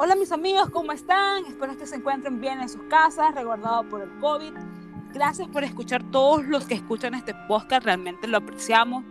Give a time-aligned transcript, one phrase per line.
[0.00, 1.44] Hola mis amigos, ¿cómo están?
[1.46, 4.52] Espero que se encuentren bien en sus casas, resguardados por el COVID.
[5.12, 9.02] Gracias por escuchar todos los que escuchan este podcast, realmente lo apreciamos.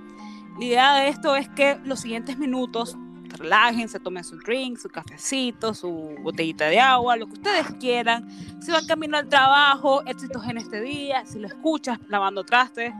[0.57, 2.97] La idea de esto es que los siguientes minutos
[3.29, 7.67] se relajen, se tomen su drink, su cafecito, su botellita de agua, lo que ustedes
[7.81, 8.25] quieran.
[8.61, 11.25] Si van camino al trabajo, éxitos en este día.
[11.25, 12.93] Si lo escuchas lavando trastes,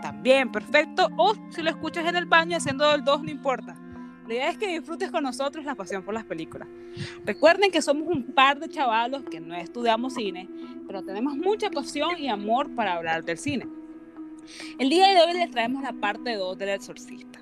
[0.00, 1.08] también perfecto.
[1.16, 3.76] O si lo escuchas en el baño haciendo el dos, no importa.
[4.26, 6.68] La idea es que disfrutes con nosotros la pasión por las películas.
[7.24, 10.48] Recuerden que somos un par de chavalos que no estudiamos cine,
[10.86, 13.66] pero tenemos mucha pasión y amor para hablar del cine.
[14.78, 17.40] El día de hoy les traemos la parte 2 del Exorcista.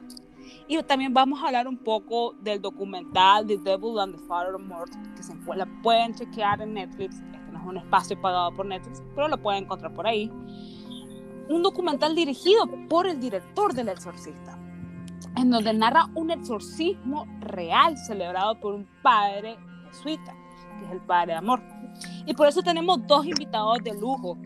[0.69, 4.63] Y también vamos a hablar un poco del documental The Devil and the Father of
[4.63, 7.17] Mort, que se la pueden chequear en Netflix.
[7.17, 10.31] Este no es un espacio pagado por Netflix, pero lo pueden encontrar por ahí.
[11.49, 14.60] Un documental dirigido por el director del Exorcista
[15.37, 19.57] en donde narra un exorcismo real celebrado por un padre
[19.89, 20.35] jesuita,
[20.79, 21.63] que es el padre de amor.
[22.27, 24.37] Y por eso tenemos dos invitados de lujo.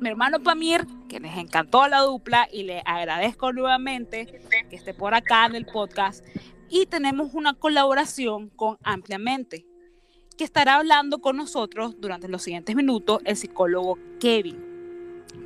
[0.00, 4.26] Mi hermano Pamir, que les encantó la dupla y le agradezco nuevamente
[4.68, 6.24] que esté por acá en el podcast.
[6.68, 9.66] Y tenemos una colaboración con Ampliamente,
[10.36, 14.67] que estará hablando con nosotros durante los siguientes minutos el psicólogo Kevin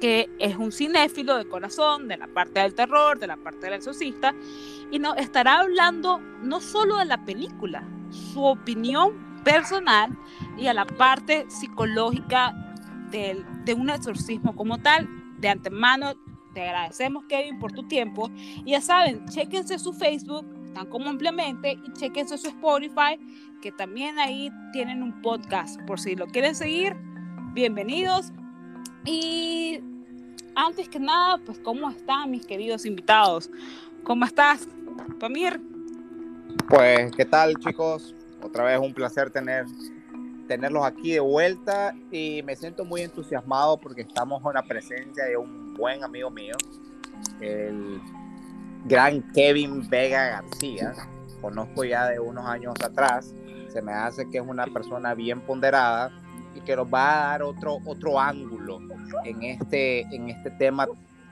[0.01, 3.75] que es un cinéfilo de corazón, de la parte del terror, de la parte del
[3.75, 4.35] exorcista,
[4.91, 10.17] y nos estará hablando no solo de la película, su opinión personal
[10.59, 12.55] y a la parte psicológica
[13.11, 15.09] de, de un exorcismo como tal.
[15.39, 16.15] De antemano,
[16.53, 18.31] te agradecemos, Kevin, por tu tiempo.
[18.65, 23.19] Y ya saben, chequense su Facebook, están como ampliamente, y chequense su Spotify,
[23.61, 25.81] que también ahí tienen un podcast.
[25.83, 26.97] Por si lo quieren seguir,
[27.55, 28.33] bienvenidos.
[29.05, 29.81] Y
[30.55, 33.51] antes que nada, pues, ¿cómo están mis queridos invitados?
[34.05, 34.69] ¿Cómo estás,
[35.19, 35.61] Pamir?
[36.69, 38.15] Pues, ¿qué tal, chicos?
[38.43, 39.67] Otra vez un placer tener,
[40.47, 45.37] tenerlos aquí de vuelta y me siento muy entusiasmado porque estamos en la presencia de
[45.37, 46.55] un buen amigo mío,
[47.41, 48.01] el
[48.85, 50.95] gran Kevin Vega García.
[51.41, 53.35] Conozco ya de unos años atrás.
[53.69, 56.13] Se me hace que es una persona bien ponderada
[56.55, 58.81] y que nos va a dar otro, otro ángulo
[59.25, 60.87] en este, en este tema,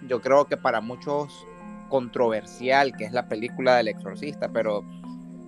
[0.09, 1.47] yo creo que para muchos
[1.89, 4.85] controversial, que es la película del exorcista, pero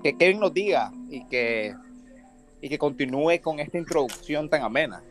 [0.03, 1.75] que Kevin nos diga y que,
[2.61, 5.03] y que continúe con esta introducción tan amena.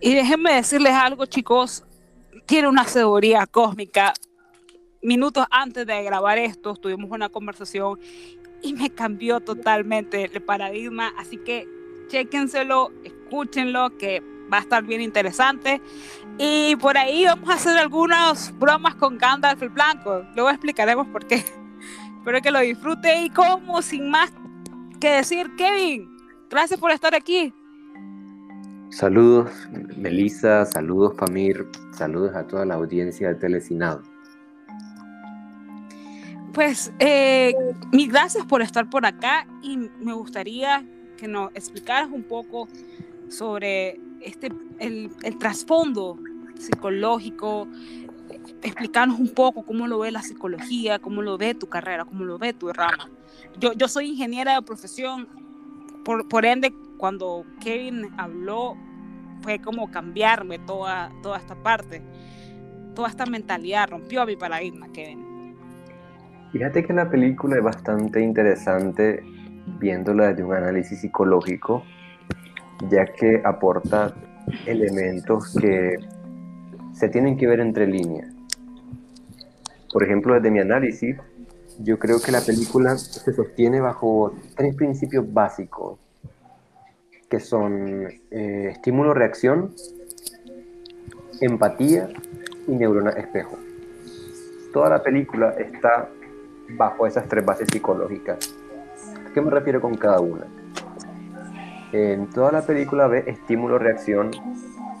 [0.00, 1.84] Y déjenme decirles algo, chicos,
[2.46, 4.14] tiene una seguridad cósmica.
[5.02, 7.98] Minutos antes de grabar esto, tuvimos una conversación
[8.62, 11.68] y me cambió totalmente el paradigma, así que
[12.08, 12.92] chéquenselo,
[13.26, 14.22] escúchenlo, que
[14.52, 15.80] va a estar bien interesante.
[16.38, 20.24] Y por ahí vamos a hacer algunas bromas con Gandalf el Blanco.
[20.34, 21.44] Luego explicaremos por qué.
[22.18, 24.32] Espero que lo disfrute y como sin más
[25.00, 26.16] que decir, Kevin,
[26.48, 27.52] gracias por estar aquí.
[28.90, 29.50] Saludos,
[29.96, 34.02] Melissa, saludos, Pamir, saludos a toda la audiencia de Telecinado.
[36.54, 37.54] Pues, eh,
[37.92, 42.68] mil gracias por estar por acá y me gustaría que nos explicaras un poco
[43.28, 46.18] sobre este, el, el trasfondo
[46.58, 47.68] psicológico,
[48.62, 52.38] explicarnos un poco cómo lo ve la psicología, cómo lo ve tu carrera, cómo lo
[52.38, 53.10] ve tu rama.
[53.58, 55.28] Yo, yo soy ingeniera de profesión,
[56.04, 58.76] por, por ende, cuando Kevin habló,
[59.42, 62.02] fue como cambiarme toda, toda esta parte,
[62.94, 65.54] toda esta mentalidad, rompió a mi paradigma, Kevin.
[66.52, 69.22] Fíjate que la película es bastante interesante
[69.78, 71.82] viéndola desde un análisis psicológico
[72.88, 74.14] ya que aporta
[74.66, 75.98] elementos que
[76.92, 78.32] se tienen que ver entre líneas.
[79.92, 81.16] Por ejemplo, desde mi análisis,
[81.78, 85.98] yo creo que la película se sostiene bajo tres principios básicos,
[87.28, 89.74] que son eh, estímulo-reacción,
[91.40, 92.08] empatía
[92.66, 93.58] y neurona espejo.
[94.72, 96.08] Toda la película está
[96.70, 98.54] bajo esas tres bases psicológicas.
[99.28, 100.46] ¿A qué me refiero con cada una?
[101.92, 104.30] En toda la película ve estímulo-reacción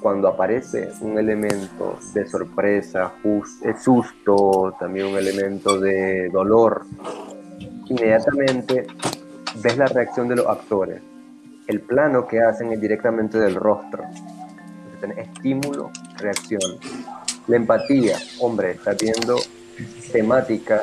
[0.00, 6.86] cuando aparece un elemento de sorpresa, eh, susto, también un elemento de dolor.
[7.88, 8.86] Inmediatamente
[9.62, 11.02] ves la reacción de los actores.
[11.66, 14.04] El plano que hacen es directamente del rostro.
[15.16, 16.60] Estímulo, reacción.
[17.48, 19.36] La empatía, hombre, está viendo
[20.12, 20.82] temáticas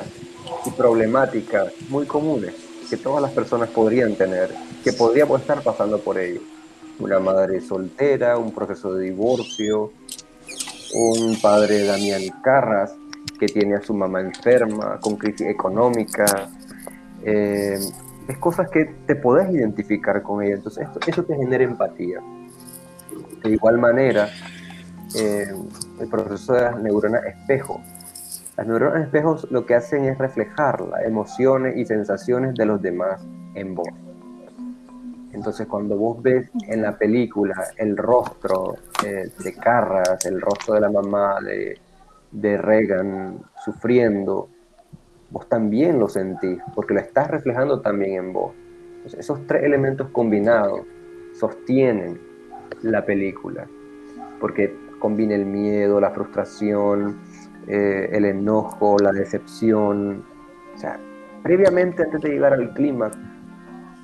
[0.65, 2.53] y problemáticas muy comunes
[2.89, 4.49] que todas las personas podrían tener
[4.83, 6.41] que podríamos estar pasando por ello.
[6.99, 9.91] Una madre soltera, un proceso de divorcio,
[10.93, 12.93] un padre Damián Carras
[13.39, 16.49] que tiene a su mamá enferma, con crisis económica,
[17.23, 17.79] eh,
[18.27, 20.55] es cosas que te podés identificar con ella.
[20.55, 22.21] Entonces, eso te genera empatía.
[23.43, 24.29] De igual manera,
[25.15, 25.53] eh,
[25.99, 27.81] el proceso de las neuronas espejo.
[28.55, 33.21] Las neuronas espejos lo que hacen es reflejar las emociones y sensaciones de los demás
[33.55, 33.89] en vos.
[35.33, 38.75] Entonces, cuando vos ves en la película el rostro
[39.05, 41.77] eh, de Carras, el rostro de la mamá de,
[42.31, 44.49] de Reagan sufriendo,
[45.31, 48.53] vos también lo sentís, porque lo estás reflejando también en vos.
[49.17, 50.81] esos tres elementos combinados
[51.33, 52.19] sostienen
[52.83, 53.67] la película,
[54.39, 57.17] porque combina el miedo, la frustración,
[57.67, 60.23] eh, el enojo, la decepción.
[60.75, 60.99] O sea,
[61.41, 63.11] previamente, antes de llegar al clima,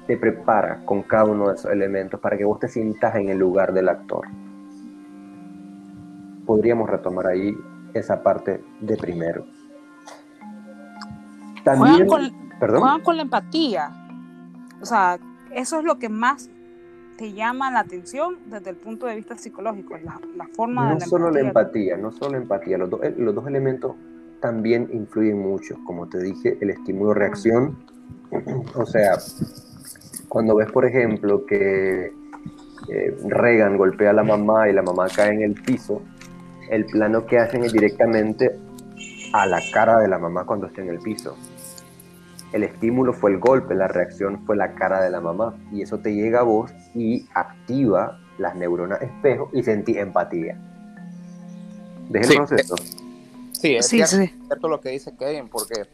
[0.09, 3.38] te prepara con cada uno de esos elementos para que vos te sientas en el
[3.38, 4.27] lugar del actor.
[6.47, 7.56] Podríamos retomar ahí
[7.94, 9.45] esa parte de primero.
[11.63, 12.21] También, con,
[13.03, 13.91] con la empatía.
[14.81, 15.19] O sea,
[15.53, 16.50] eso es lo que más
[17.15, 21.01] te llama la atención desde el punto de vista psicológico, la, la forma no de
[21.01, 23.95] la solo la empatía, no solo la empatía, los, los dos elementos
[24.39, 27.77] también influyen mucho, como te dije, el estímulo-reacción,
[28.73, 29.19] o sea,
[30.29, 32.13] cuando ves, por ejemplo, que
[32.87, 36.01] eh, Reagan golpea a la mamá y la mamá cae en el piso,
[36.69, 38.55] el plano que hacen es directamente
[39.33, 41.35] a la cara de la mamá cuando está en el piso.
[42.53, 45.55] El estímulo fue el golpe, la reacción fue la cara de la mamá.
[45.71, 50.57] Y eso te llega a vos y activa las neuronas espejo y sentí empatía.
[52.09, 52.75] ¿Ves el proceso?
[53.51, 55.85] Sí, es cierto, lo que dice Kevin, porque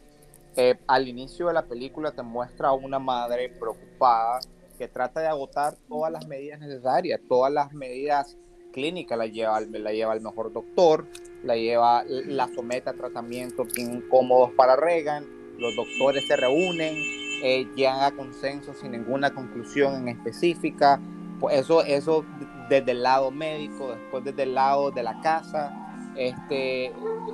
[0.55, 4.39] eh, al inicio de la película te muestra a una madre preocupada
[4.77, 8.37] que trata de agotar todas las medidas necesarias, todas las medidas
[8.71, 11.05] clínica, la lleva, la lleva al mejor doctor,
[11.43, 15.25] la lleva, la somete a tratamientos bien cómodos para Reagan,
[15.57, 16.95] los doctores se reúnen,
[17.41, 20.99] eh, llegan a consenso sin ninguna conclusión en específica,
[21.39, 22.25] pues eso, eso
[22.69, 25.84] desde el lado médico, después desde el lado de la casa,
[26.17, 26.91] este,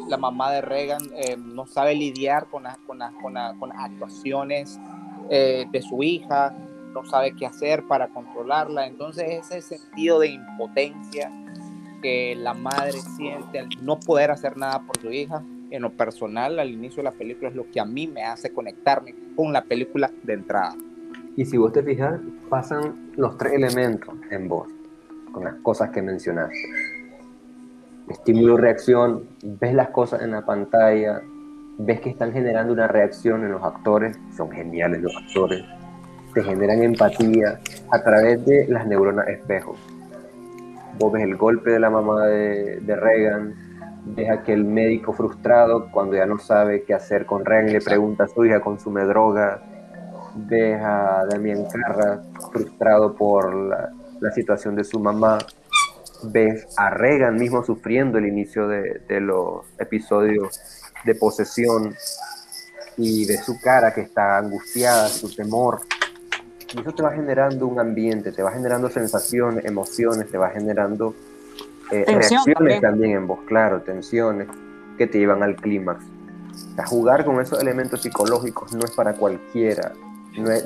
[0.08, 4.80] la mamá de Reagan eh, no sabe lidiar con, con, con, con actuaciones
[5.30, 6.54] eh, de su hija,
[6.94, 8.88] no sabe qué hacer para controlarla.
[8.88, 11.32] Entonces ese sentido de impotencia
[12.02, 16.60] que la madre siente al no poder hacer nada por su hija, en lo personal
[16.60, 19.64] al inicio de la película es lo que a mí me hace conectarme con la
[19.64, 20.76] película de entrada.
[21.38, 22.20] Y si vos te fijas,
[22.50, 24.68] pasan los tres elementos en vos,
[25.32, 27.01] con las cosas que mencionaste.
[28.10, 31.22] Estímulo-reacción, ves las cosas en la pantalla,
[31.78, 35.64] ves que están generando una reacción en los actores, son geniales los actores,
[36.34, 37.60] te generan empatía
[37.92, 39.76] a través de las neuronas espejo.
[41.00, 43.56] Vos ves el golpe de la mamá de, de Reagan,
[44.06, 48.26] ves a aquel médico frustrado cuando ya no sabe qué hacer con Reagan, le pregunta
[48.26, 49.62] a su hija, consume droga,
[50.36, 52.20] ves a Damián Carras
[52.52, 55.38] frustrado por la, la, situación de su mamá,
[56.32, 60.60] ves a Reagan mismo sufriendo el inicio de, de los episodios
[61.06, 61.96] de posesión
[62.98, 65.82] y de su cara que está angustiada, su temor,
[66.74, 71.14] y eso te va generando un ambiente, te va generando sensaciones, emociones, te va generando
[71.92, 73.12] eh, reacciones también.
[73.12, 74.48] en vos, claro, tensiones
[74.98, 76.06] que te llevan al clímax.
[76.78, 79.94] O jugar con esos elementos psicológicos no es para cualquiera,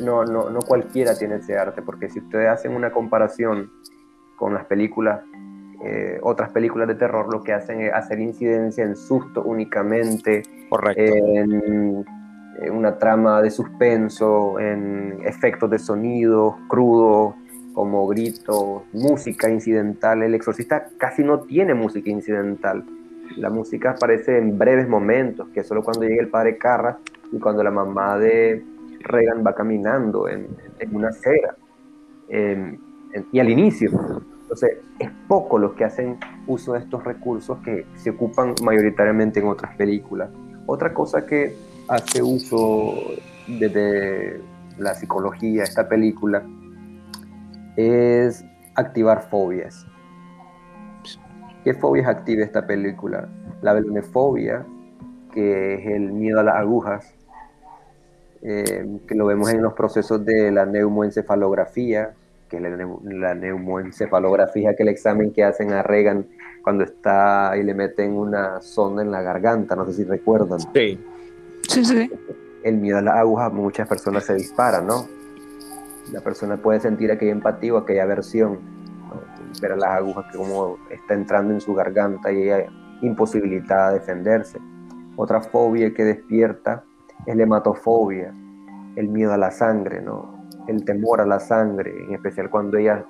[0.01, 3.71] no, no, no, cualquiera tiene ese arte, porque si ustedes hacen una comparación
[4.35, 5.21] con las películas,
[5.83, 11.01] eh, otras películas de terror, lo que hacen es hacer incidencia en susto únicamente, Correcto.
[11.01, 12.05] en
[12.71, 17.35] una trama de suspenso, en efectos de sonido crudos,
[17.75, 20.23] como gritos, música incidental.
[20.23, 22.85] El exorcista casi no tiene música incidental.
[23.35, 26.95] La música aparece en breves momentos, que solo cuando llega el padre Carras
[27.31, 28.63] y cuando la mamá de
[29.01, 30.47] Reagan va caminando en,
[30.91, 31.55] una acera.
[32.29, 33.91] y al inicio.
[34.45, 39.47] Entonces, es poco los que hacen uso de estos recursos que se ocupan mayoritariamente en
[39.47, 40.29] otras películas.
[40.67, 42.93] Otra cosa que hace uso
[43.47, 44.39] desde
[44.77, 46.43] la psicología, esta película,
[47.75, 49.87] es activar fobias.
[51.63, 53.27] ¿Qué fobias activa esta película?
[53.63, 54.63] La velonefobia,
[55.33, 57.15] que es el miedo a las agujas,
[58.43, 62.13] eh, que lo vemos en los procesos de la neumoencefalografía,
[62.49, 66.27] que es la, neumoencefalografía, que es el examen que hacen a Reagan
[66.61, 70.59] cuando está y le meten una sonda en la garganta, no sé si recuerdan.
[70.59, 70.99] Sí.
[71.67, 72.11] Sí, sí.
[72.63, 75.07] El miedo a la aguja, muchas personas se disparan, ¿no?
[76.11, 78.59] La persona puede sentir aquella empatía o aquella aversión,
[79.61, 82.65] ver a las agujas que como está entrando en su garganta y ella
[83.01, 84.59] imposibilitada de defenderse.
[85.15, 86.83] Otra fobia que despierta
[87.25, 88.33] es la hematofobia,
[88.95, 90.34] el miedo a la sangre, ¿no?
[90.67, 93.05] El temor a la sangre, en especial cuando ella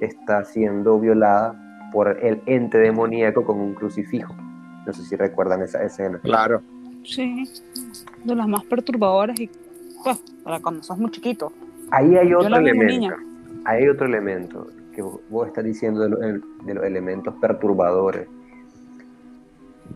[0.00, 1.54] está siendo violada
[1.92, 4.34] por el ente demoníaco con un crucifijo.
[4.86, 6.18] No sé si recuerdan esa escena.
[6.22, 6.60] Claro.
[7.04, 7.44] Sí,
[8.24, 9.50] de las más perturbadoras y
[10.02, 11.52] pues, para cuando sos muy chiquito.
[11.90, 13.14] Ahí hay otro elemento.
[13.66, 18.26] Ahí hay otro elemento que vos vos estás diciendo de, lo- de los elementos perturbadores.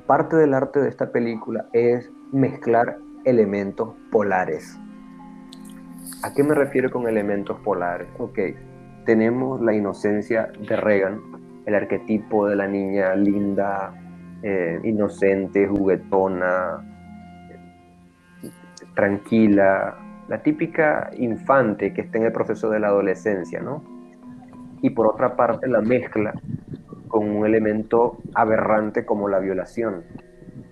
[0.07, 4.79] Parte del arte de esta película es mezclar elementos polares.
[6.21, 8.09] ¿A qué me refiero con elementos polares?
[8.19, 8.41] Ok,
[9.07, 11.21] tenemos la inocencia de Reagan,
[11.65, 13.95] el arquetipo de la niña linda,
[14.43, 16.85] eh, inocente, juguetona,
[18.97, 19.97] tranquila,
[20.29, 23.85] la típica infante que está en el proceso de la adolescencia, ¿no?
[24.83, 26.35] Y por otra parte la mezcla
[27.07, 30.03] con un elemento aberrante como la violación.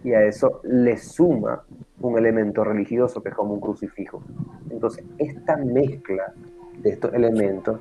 [0.03, 1.63] Y a eso le suma
[2.01, 4.23] un elemento religioso que es como un crucifijo.
[4.71, 6.35] Entonces, esta mezcla
[6.79, 7.81] de estos elementos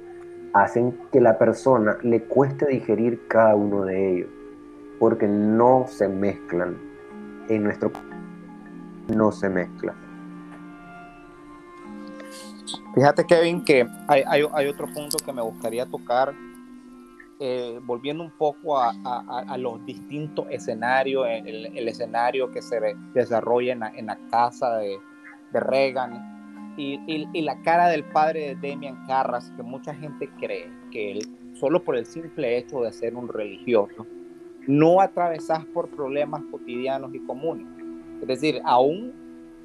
[0.53, 4.29] hacen que la persona le cueste digerir cada uno de ellos,
[4.99, 6.77] porque no se mezclan.
[7.49, 7.91] En nuestro
[9.13, 9.95] no se mezclan.
[12.95, 16.33] Fíjate, Kevin, que hay, hay- otro punto que me gustaría tocar,
[17.39, 22.79] eh, volviendo un poco a, los distintos escenarios, el, escenario que se
[23.13, 24.99] desarrolla en la, casa de
[25.51, 26.34] Reagan
[26.77, 31.11] y, y- y la cara del padre de Damian Carras, que mucha gente cree que
[31.13, 31.19] él,
[31.53, 34.05] solo por el simple hecho de ser un religioso,
[34.67, 37.67] no atravesás por problemas cotidianos y comunes.
[38.21, 39.13] Es decir, aún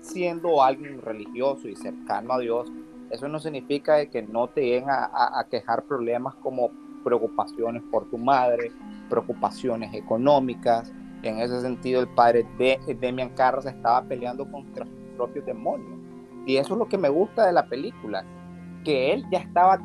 [0.00, 2.70] siendo alguien religioso y cercano a Dios,
[3.10, 6.70] eso no significa que no te lleguen a, a- a quejar problemas como
[7.02, 8.70] preocupaciones por tu madre,
[9.08, 10.92] preocupaciones económicas.
[11.22, 15.99] En ese sentido, el padre de Demian Carras estaba peleando contra sus propios demonios.
[16.46, 18.24] Y eso es lo que me gusta de la película,
[18.84, 19.80] que él ya estaba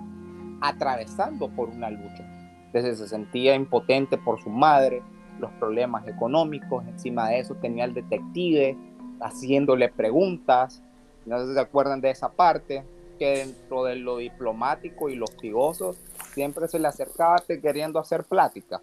[0.61, 2.25] atravesando por una lucha.
[2.67, 5.01] Entonces se sentía impotente por su madre,
[5.39, 8.77] los problemas económicos, encima de eso tenía el detective
[9.19, 10.81] haciéndole preguntas,
[11.25, 12.83] no sé si se acuerdan de esa parte,
[13.17, 15.97] que dentro de lo diplomático y los figosos
[16.33, 18.81] siempre se le acercaba queriendo hacer plática.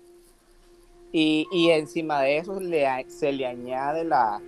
[1.13, 4.41] Y, y encima de eso le se le añade la,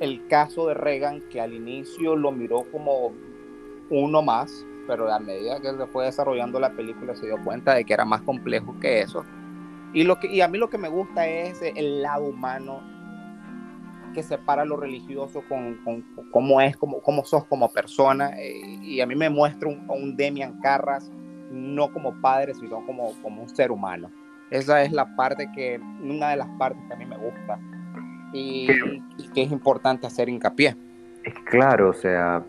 [0.00, 3.12] el caso de Reagan, que al inicio lo miró como
[3.90, 7.84] uno más, pero a medida que se fue desarrollando la película se dio cuenta de
[7.84, 9.24] que era más complejo que eso.
[9.92, 12.80] Y, lo que, y a mí lo que me gusta es el lado humano
[14.14, 16.02] que separa lo religioso con, con,
[16.32, 18.30] cómo es, cómo, cómo sos como persona.
[18.40, 21.10] eh, y a mí me muestra un, un Demian Carras
[21.50, 24.10] no como padre, sino como, como un ser humano.
[24.50, 27.60] Esa es la parte que, una de las partes que a mí me gusta
[28.32, 28.68] y,
[29.18, 30.76] y que es importante hacer hincapié.
[31.24, 32.42] Es claro, o sea,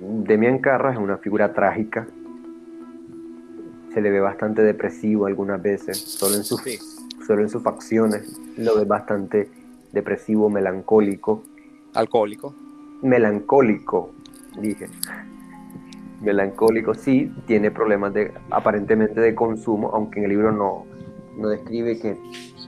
[0.00, 2.06] Demian Carras es una figura trágica.
[3.94, 6.78] Se le ve bastante depresivo algunas veces, solo en sus, Sí.
[7.26, 8.40] solo en sus facciones.
[8.56, 9.48] Lo ve bastante
[9.92, 11.42] depresivo, melancólico.
[11.94, 12.54] Alcohólico.
[13.02, 14.12] Melancólico,
[14.58, 14.86] dije.
[16.22, 20.86] Melancólico, sí, tiene problemas de, aparentemente de consumo, aunque en el libro no,
[21.36, 22.16] no describe que,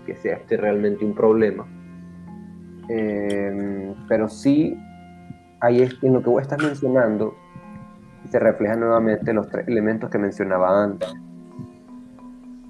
[0.04, 1.64] que sea este realmente un problema.
[2.88, 4.78] Eh, pero sí,
[5.60, 7.34] ahí es, en lo que vos estás mencionando,
[8.30, 11.08] se reflejan nuevamente los tres elementos que mencionaba antes.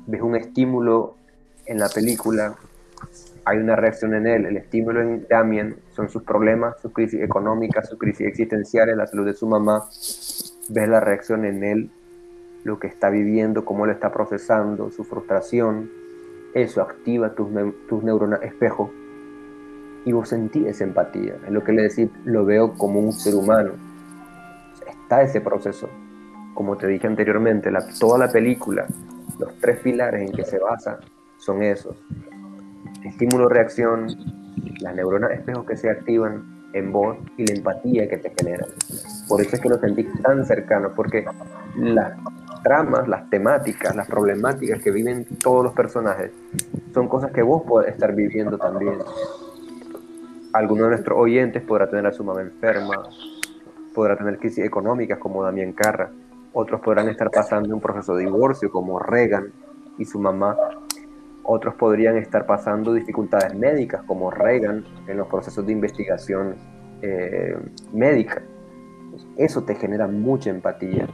[0.07, 1.17] Ves un estímulo
[1.67, 2.55] en la película,
[3.45, 4.47] hay una reacción en él.
[4.47, 9.27] El estímulo en Damien son sus problemas, sus crisis económicas, sus crisis existenciales, la salud
[9.27, 9.85] de su mamá.
[10.69, 11.91] Ves la reacción en él,
[12.65, 15.91] lo que está viviendo, cómo lo está procesando, su frustración.
[16.55, 17.49] Eso activa tus,
[17.89, 18.91] tus neuronas espejo
[20.05, 21.35] y vos sentís esa empatía.
[21.45, 23.73] Es lo que le decís, lo veo como un ser humano.
[24.87, 25.89] Está ese proceso.
[26.55, 28.87] Como te dije anteriormente, la- toda la película,
[29.39, 30.99] los tres pilares en que se basa
[31.39, 31.97] son esos.
[33.03, 34.07] Estímulo-reacción,
[34.81, 38.67] las neuronas espejos que se activan en vos y la empatía que te genera.
[39.29, 41.25] Por eso es que lo sentís tan cercano, porque
[41.77, 42.13] las
[42.63, 46.31] tramas, las temáticas, las problemáticas que viven todos los personajes
[46.93, 48.99] son cosas que vos podés estar viviendo también.
[50.55, 53.03] Alguno de nuestros oyentes podrá tener a su mamá enferma,
[53.93, 56.11] podrá tener crisis económicas como Damián Carra,
[56.53, 59.53] otros podrán estar pasando un proceso de divorcio como Reagan
[59.99, 60.57] y su mamá,
[61.43, 66.55] otros podrían estar pasando dificultades médicas como Reagan en los procesos de investigación
[67.03, 67.59] eh,
[67.93, 68.41] médica.
[69.37, 71.09] Eso te genera mucha empatía.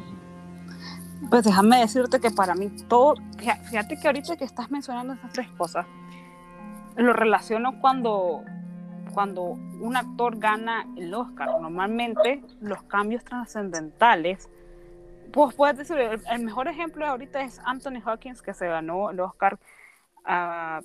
[1.31, 5.49] Pues déjame decirte que para mí todo, fíjate que ahorita que estás mencionando estas tres
[5.57, 5.87] cosas,
[6.97, 8.43] lo relaciono cuando,
[9.11, 14.49] cuando un actor gana el Oscar, normalmente los cambios trascendentales,
[15.33, 19.59] pues puedes decir, el, mejor ejemplo ahorita es Anthony Hawkins, que se ganó el Oscar
[20.25, 20.81] a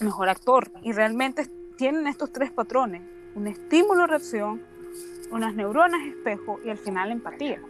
[0.00, 3.02] mejor actor, y realmente tienen estos tres patrones,
[3.34, 4.62] un estímulo-reacción,
[5.30, 7.60] unas neuronas espejo y al final empatía.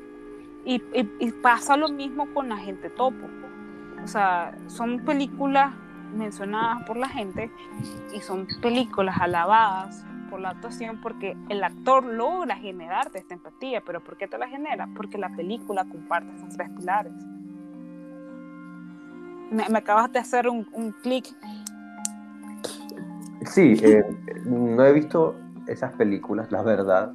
[0.65, 3.27] Y, y, pasa lo mismo con la gente topo.
[4.05, 5.75] O sea, son películas
[6.13, 7.51] mencionadas por la gente
[8.15, 14.01] y son películas alabadas por la actuación porque el actor logra generarte esta empatía, pero
[14.03, 14.89] ¿por qué te la genera?
[14.97, 17.13] Porque la película comparte esos tres pilares.
[19.51, 21.27] Me, acabas de hacer un, un clic.
[23.45, 24.03] Sí, eh,
[24.47, 27.13] no he visto esas películas, la verdad,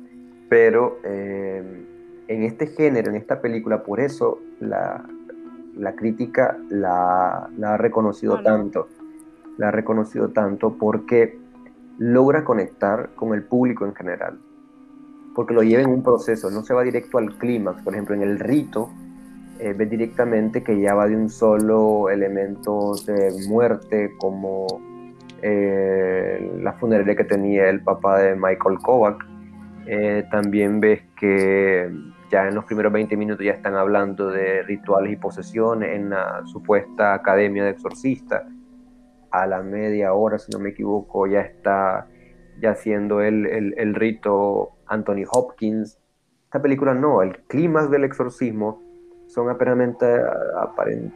[0.50, 1.86] pero eh,
[2.28, 5.04] en este género, en esta película, por eso la,
[5.78, 8.88] la crítica la, ha reconocido tanto.
[9.58, 11.38] La ha reconocido tanto porque
[11.98, 14.40] logra conectar con el público en general.
[15.36, 17.82] Porque lo lleva en un proceso, no se va directo al clímax.
[17.84, 18.90] Por ejemplo, en el rito,
[19.60, 24.68] eh, ve directamente que ya va de un solo elemento de muerte, como
[25.42, 29.26] eh, la funeraria que tenía el papá de Michael Kovac.
[29.86, 31.90] Eh, también ves que
[32.30, 36.44] ya en los primeros 20 minutos ya están hablando de rituales y posesiones en la
[36.46, 38.44] supuesta academia de exorcistas.
[39.32, 42.08] A la media hora, si no me equivoco, ya está
[42.60, 46.00] ya haciendo el, el, rito Anthony Hopkins.
[46.46, 48.82] Esta película no, el clima del exorcismo
[49.28, 49.98] son apenas,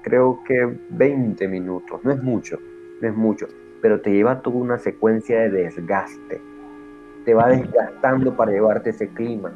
[0.03, 2.57] creo que 20 minutos, no es mucho,
[3.01, 3.47] no es mucho,
[3.81, 6.41] pero te lleva toda una secuencia de desgaste.
[7.25, 9.53] Te va desgastando para llevarte ese clima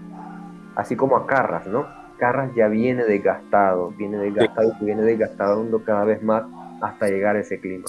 [0.76, 1.88] así como a Carras, ¿no?
[2.18, 6.44] Carras ya viene desgastado, viene desgastado y viene desgastando cada vez más
[6.82, 7.86] hasta llegar a ese clima.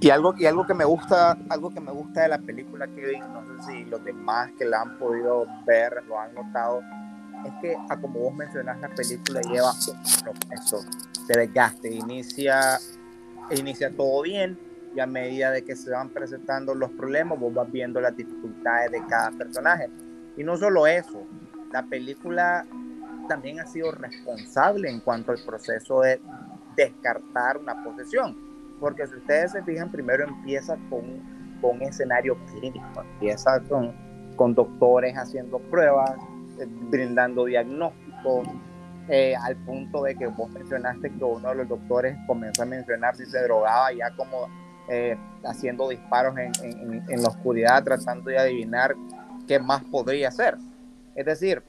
[0.00, 3.20] Y algo, y algo que me gusta, algo que me gusta de la película, Kevin,
[3.32, 6.80] no sé si los demás que la han podido ver lo han notado,
[7.44, 10.80] es que, a como vos mencionás, la película lleva eso
[11.26, 12.78] de desgaste, inicia,
[13.50, 14.58] inicia todo bien,
[14.94, 18.92] y a medida de que se van presentando los problemas, vos vas viendo las dificultades
[18.92, 19.90] de cada personaje
[20.36, 21.22] y no solo eso,
[21.72, 22.66] la película
[23.28, 26.20] también ha sido responsable en cuanto al proceso de
[26.76, 28.36] descartar una posesión.
[28.78, 31.02] Porque si ustedes se fijan, primero empieza con,
[31.60, 33.94] con un escenario clínico, empieza con,
[34.36, 36.12] con doctores haciendo pruebas,
[36.60, 38.48] eh, brindando diagnósticos,
[39.08, 43.14] eh, al punto de que vos mencionaste que uno de los doctores comenzó a mencionar
[43.16, 44.48] si se drogaba ya como
[44.88, 48.96] eh, haciendo disparos en, en, en, la oscuridad, tratando de adivinar
[49.46, 50.56] ¿qué más podría hacer?
[51.14, 51.62] Es decir,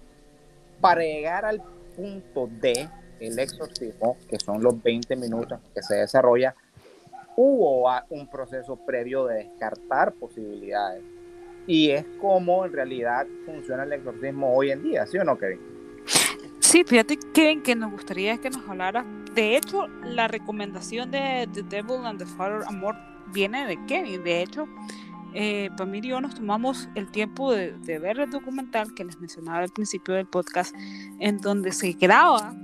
[0.82, 1.62] para llegar al
[1.96, 6.56] punto de el exorcismo, que son los 20 minutos que se desarrolla,
[7.36, 11.04] hubo un proceso previo de descartar posibilidades.
[11.66, 15.60] Y es como en realidad funciona el exorcismo hoy en día, ¿sí o no, Kevin?
[16.60, 19.06] Sí, fíjate, Kevin, que nos gustaría que nos hablara.
[19.34, 22.96] De hecho, la recomendación de The Devil and the Father Amor
[23.34, 24.24] viene de Kevin.
[24.24, 24.68] De hecho,
[25.34, 29.60] eh, Pamir y yo nos tomamos el tiempo de, ver el documental que les mencionaba
[29.60, 30.76] al principio del podcast,
[31.20, 32.56] en donde se graba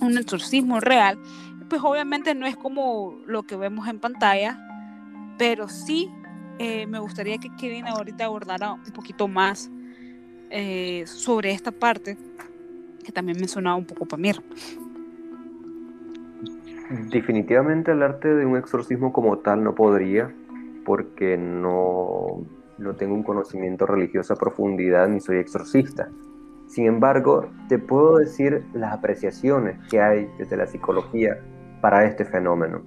[0.00, 1.18] un exorcismo real.
[1.68, 4.58] Pues obviamente no es como lo que vemos en pantalla,
[5.38, 6.10] pero sí
[6.58, 9.70] eh, me gustaría que Kevin ahorita abordara un poquito más
[10.50, 12.16] eh, sobre esta parte
[13.04, 14.42] que también mencionaba un poco Pamir.
[17.10, 20.32] Definitivamente el arte de un exorcismo como tal no podría,
[20.84, 22.44] porque no,
[22.78, 26.08] no tengo un conocimiento religioso a profundidad ni soy exorcista.
[26.66, 31.38] Sin embargo, te puedo decir las apreciaciones que hay desde la psicología
[31.80, 32.82] para este fenómeno.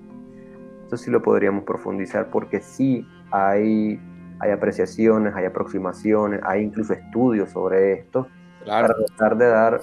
[0.85, 3.99] Eso sí lo podríamos profundizar porque sí hay,
[4.39, 8.27] hay apreciaciones, hay aproximaciones, hay incluso estudios sobre esto
[8.65, 9.81] para tratar de dar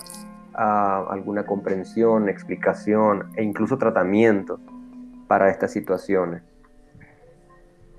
[0.54, 4.60] ah, alguna comprensión, explicación e incluso tratamiento
[5.28, 6.42] para estas situaciones.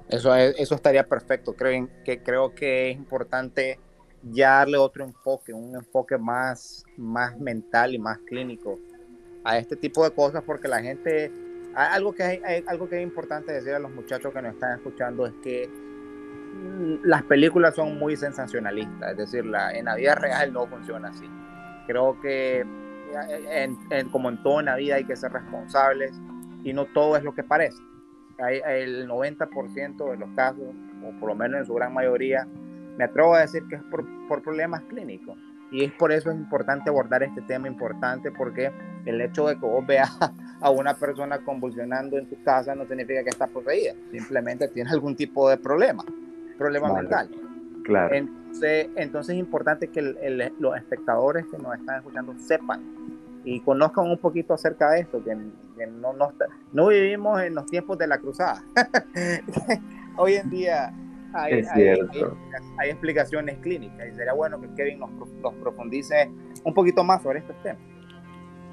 [0.09, 1.53] Eso, eso estaría perfecto.
[1.53, 3.79] Creo que, creo que es importante
[4.21, 8.79] ya darle otro enfoque, un enfoque más, más mental y más clínico
[9.43, 11.31] a este tipo de cosas, porque la gente,
[11.75, 15.33] algo que, algo que es importante decir a los muchachos que nos están escuchando es
[15.43, 20.67] que mm, las películas son muy sensacionalistas, es decir, la, en la vida real no
[20.67, 21.29] funciona así.
[21.87, 22.65] Creo que
[24.11, 26.11] como en toda la vida hay que ser responsables
[26.63, 27.77] y no todo es lo que parece
[28.37, 30.63] hay, el 90% de los casos,
[31.03, 32.47] o por lo menos en su gran mayoría,
[32.97, 35.37] me atrevo a decir que es por, por problemas clínicos.
[35.71, 38.71] Y es por eso es importante abordar este tema importante, porque
[39.05, 40.09] el hecho de que vos veas
[40.61, 45.15] a una persona convulsionando en tu casa no significa que está poseída, simplemente tiene algún
[45.15, 46.03] tipo de problema,
[46.57, 47.29] problema mental.
[47.83, 48.15] Claro.
[48.15, 50.01] Entonces, entonces es importante que
[50.59, 52.81] los espectadores que nos están escuchando sepan
[53.45, 56.33] y conozcan un poquito acerca de esto, que, no, no,
[56.73, 58.63] no, vivimos en los tiempos de la cruzada.
[60.17, 60.91] Hoy en día
[61.31, 61.63] hay,
[62.79, 66.29] hay, explicaciones clínicas y sería bueno que Kevin nos, nos profundice
[66.63, 67.81] un poquito más sobre estos temas.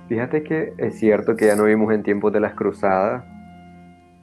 [0.09, 3.25] Fíjate que es cierto que ya no vivimos en tiempos de las cruzadas,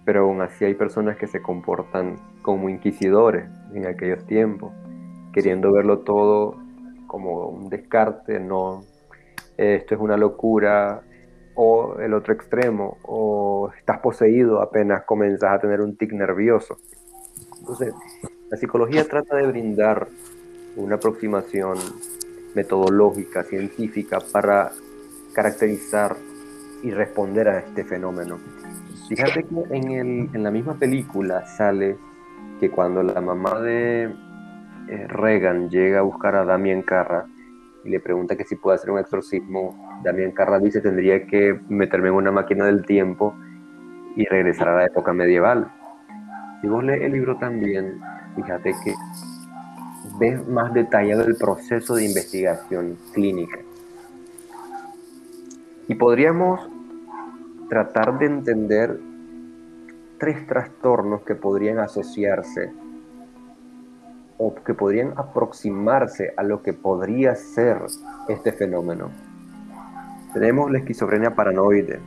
[0.03, 4.73] pero aún así hay personas que se comportan como inquisidores en aquellos tiempos,
[5.31, 6.57] queriendo verlo todo
[7.05, 8.83] como un descarte, no,
[9.59, 11.01] esto es una locura,
[11.55, 16.77] o el otro extremo, o estás poseído apenas comenzas a tener un tic nervioso.
[17.59, 17.93] Entonces,
[18.49, 20.07] la psicología trata de brindar
[20.77, 21.77] una aproximación
[22.55, 24.71] metodológica, científica, para
[25.33, 26.15] caracterizar
[26.81, 28.37] y responder a este fenómeno.
[29.09, 31.97] Fíjate que en, el, en la misma película sale
[32.59, 37.25] que cuando la mamá de eh, Reagan llega a buscar a Damien Carra
[37.83, 42.09] y le pregunta que si puede hacer un exorcismo, Damien Carra dice tendría que meterme
[42.09, 43.35] en una máquina del tiempo
[44.15, 45.71] y regresar a la época medieval.
[46.61, 47.99] Si vos lees el libro también,
[48.35, 48.93] fíjate que
[50.19, 53.59] ves más detallado el proceso de investigación clínica.
[55.87, 56.69] Y podríamos
[57.69, 58.99] tratar de entender
[60.17, 62.71] tres trastornos que podrían asociarse
[64.39, 67.77] o que podrían aproximarse a lo que podría ser
[68.29, 69.11] este fenómeno.
[70.33, 71.99] Tenemos la esquizofrenia paranoide.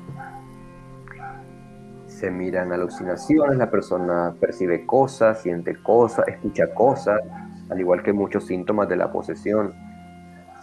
[2.07, 7.21] Se miran alucinaciones, la persona percibe cosas, siente cosas, escucha cosas,
[7.69, 9.75] al igual que muchos síntomas de la posesión.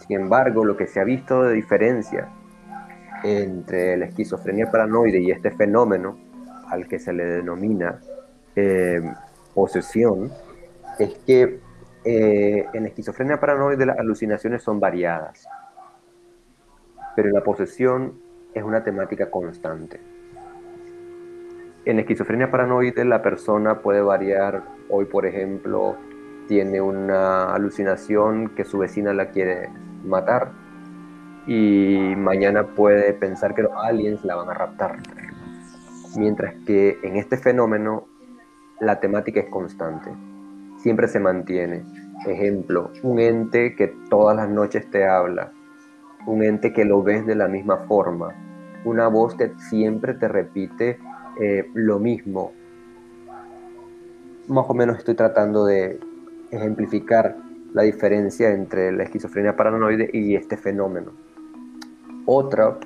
[0.06, 2.28] Sin embargo, lo que se ha visto de diferencia
[3.22, 6.18] entre la esquizofrenia paranoide y este fenómeno
[6.68, 8.00] al que se le denomina
[8.56, 9.02] eh,
[9.54, 10.32] posesión
[11.04, 11.60] es que
[12.04, 15.46] eh, en esquizofrenia paranoide las alucinaciones son variadas,
[17.16, 18.20] pero la posesión
[18.54, 20.00] es una temática constante.
[21.84, 25.96] En esquizofrenia paranoide la persona puede variar, hoy por ejemplo
[26.48, 29.70] tiene una alucinación que su vecina la quiere
[30.04, 30.52] matar
[31.46, 34.98] y mañana puede pensar que los aliens la van a raptar.
[36.16, 38.06] Mientras que en este fenómeno
[38.80, 40.10] la temática es constante,
[40.82, 41.84] siempre se mantiene.
[42.26, 45.52] Ejemplo, un ente que todas las noches te habla,
[46.26, 48.34] un ente que lo ves de la misma forma,
[48.84, 50.98] una voz que siempre te repite
[51.40, 52.52] eh, lo mismo.
[54.48, 55.98] Más o menos estoy tratando de
[56.50, 57.36] ejemplificar
[57.72, 61.12] la diferencia entre la esquizofrenia paranoide y este fenómeno.
[62.26, 62.76] Otra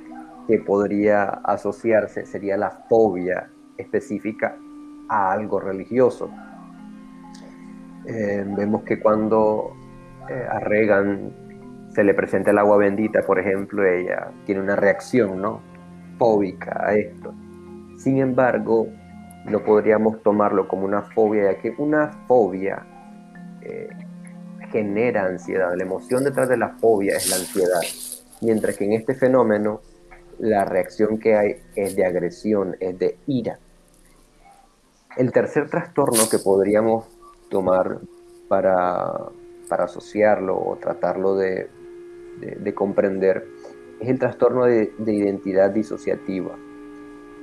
[0.47, 4.57] que podría asociarse sería la fobia específica
[5.09, 6.31] a algo religioso.
[8.07, 9.75] Eh, vemos que cuando
[10.29, 11.33] eh, a Reagan
[11.95, 15.61] se le presenta el agua bendita, por ejemplo, ella tiene una reacción ¿no?
[16.19, 17.33] fóbica a esto.
[17.99, 18.89] Sin embargo,
[19.47, 22.85] no podríamos tomarlo como una fobia, ya que una fobia
[23.63, 23.89] eh,
[24.71, 25.73] genera ansiedad.
[25.77, 27.81] La emoción detrás de la fobia es la ansiedad
[28.45, 29.81] mientras que en este fenómeno
[30.39, 33.59] la reacción que hay es de agresión, es de ira.
[35.17, 37.07] El tercer trastorno que podríamos
[37.55, 38.01] tomar
[38.49, 39.31] para,
[39.71, 41.71] asociarlo o tratarlo de,
[42.75, 43.47] comprender
[44.01, 46.57] es el trastorno de, identidad disociativa.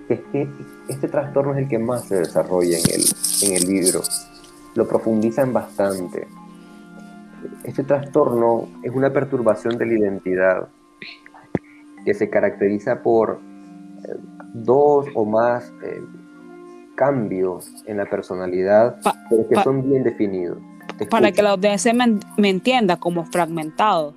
[0.09, 3.03] este trastorno es el que más se desarrolla en el,
[3.43, 4.01] en el libro.
[4.75, 6.27] Lo profundizan bastante.
[7.63, 10.67] Este trastorno es una perturbación de la identidad
[12.03, 14.15] que se caracteriza por eh,
[14.55, 16.01] dos o más eh,
[17.01, 20.59] cambios en la personalidad, pero que son bien definidos.
[21.09, 24.13] Para que la audiencia me, entienda, como fragmentado.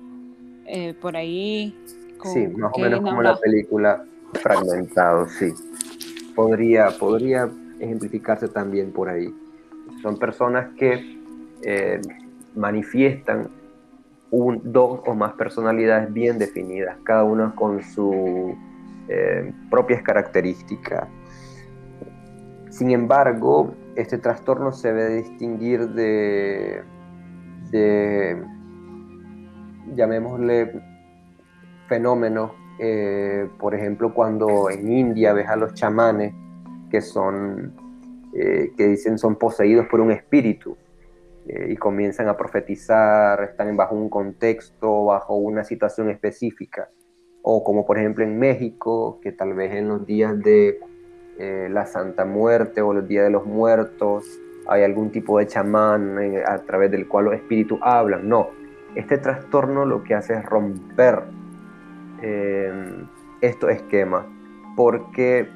[0.67, 1.75] Eh, por ahí.
[2.31, 5.51] sí, más o menos como la película Fragmentado, sí.
[6.35, 9.33] Podría, podría ejemplificarse también por ahí.
[10.03, 11.19] Son personas que
[12.55, 13.49] manifiestan
[14.31, 18.53] dos o más personalidades bien definidas, cada una con sus
[19.07, 21.07] eh, propias características.
[22.75, 26.83] Sin embargo, este trastorno se debe distinguir de,
[29.95, 30.81] llamémosle,
[31.87, 36.33] fenómenos, eh, por ejemplo, cuando en India ves a los chamanes
[36.91, 37.73] que son,
[38.33, 40.75] eh, que dicen son poseídos por un espíritu
[41.47, 46.89] eh, y comienzan a profetizar, están bajo un contexto, bajo una situación específica.
[47.41, 50.79] o como por ejemplo en México, que tal vez en los días de
[51.37, 56.17] eh, la Santa Muerte o los días de los muertos hay algún tipo de chamán
[56.19, 58.27] eh, a través del cual los espíritus hablan.
[58.27, 58.49] No,
[58.95, 61.23] este trastorno lo que hace es romper
[62.21, 62.71] eh,
[63.41, 64.25] estos esquemas
[64.75, 65.47] porque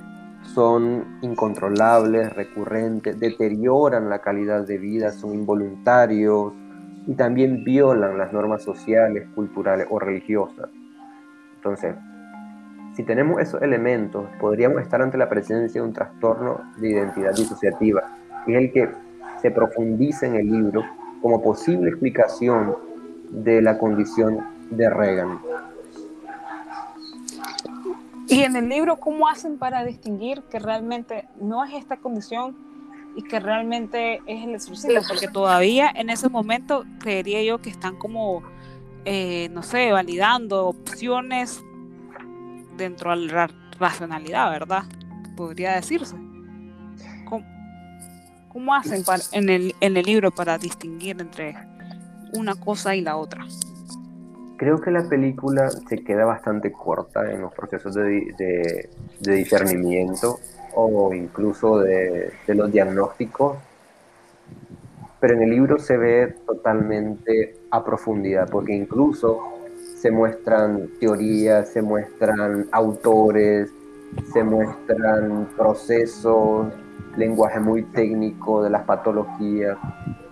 [0.43, 6.53] son incontrolables, recurrentes, deterioran la calidad de vida, son involuntarios
[7.07, 10.69] y también violan las normas sociales, culturales o religiosas.
[11.55, 11.95] Entonces,
[12.99, 18.03] si tenemos esos elementos, podríamos estar ante la presencia de un trastorno de identidad disociativa,
[18.45, 18.89] que es el que
[19.41, 20.83] se profundiza en el libro
[21.21, 22.75] como posible explicación
[23.29, 25.39] de la condición de Reagan.
[28.27, 32.53] Y en el libro, ¿cómo hacen para distinguir que realmente no es esta condición
[33.15, 34.99] y que realmente es el exorcismo?
[35.07, 38.43] Porque todavía en ese momento creería yo que están como,
[39.05, 41.63] eh, no sé, validando opciones
[42.79, 44.83] dentro de la racionalidad, ¿verdad?
[45.35, 46.15] Podría decirse.
[48.51, 51.55] ¿Cómo, hacen en, el, en el libro para distinguir entre
[52.33, 53.45] una cosa y la otra?
[54.59, 58.89] creo que la película se queda bastante corta en los procesos de,
[59.21, 60.37] discernimiento
[60.75, 63.57] o incluso de, los diagnósticos,
[65.21, 69.39] pero en el libro se ve totalmente a profundidad, porque incluso
[69.99, 73.73] se muestran teorías, se muestran autores,
[74.31, 76.67] se muestran procesos,
[77.17, 79.77] lenguaje muy técnico de las patologías,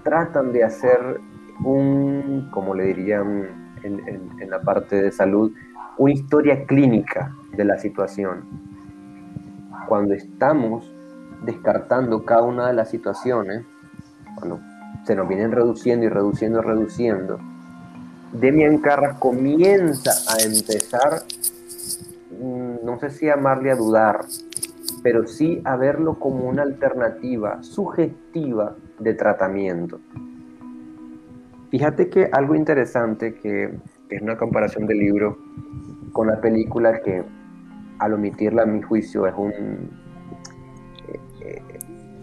[0.03, 1.19] tratan de hacer
[1.65, 5.51] un, como le dirían, en, la parte de salud
[5.97, 8.45] una historia clínica de la situación.
[9.87, 10.89] Cuando estamos
[11.43, 13.65] descartando cada una de las situaciones,
[14.35, 14.59] cuando
[15.03, 17.39] se nos vienen reduciendo y reduciendo y reduciendo,
[18.33, 21.23] Demian Carras comienza a empezar,
[22.31, 24.25] mm, no sé si amarle a dudar,
[25.01, 29.99] pero sí a verlo como una alternativa sugestiva de tratamiento.
[31.69, 33.77] Fíjate que algo interesante que,
[34.09, 35.37] es una comparación del libro
[36.13, 37.23] con la película que
[37.99, 39.89] al omitirla a mi juicio es un...
[41.41, 41.61] Eh,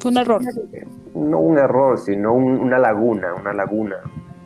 [0.05, 0.43] un error.
[1.15, 3.97] No un error, sino una laguna, una laguna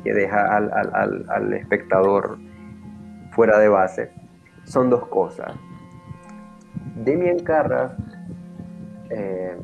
[0.09, 2.39] que deja al, espectador
[3.33, 4.11] fuera de base.
[4.65, 5.53] Son dos cosas.
[7.05, 7.93] Demian Carras
[9.11, 9.55] eh,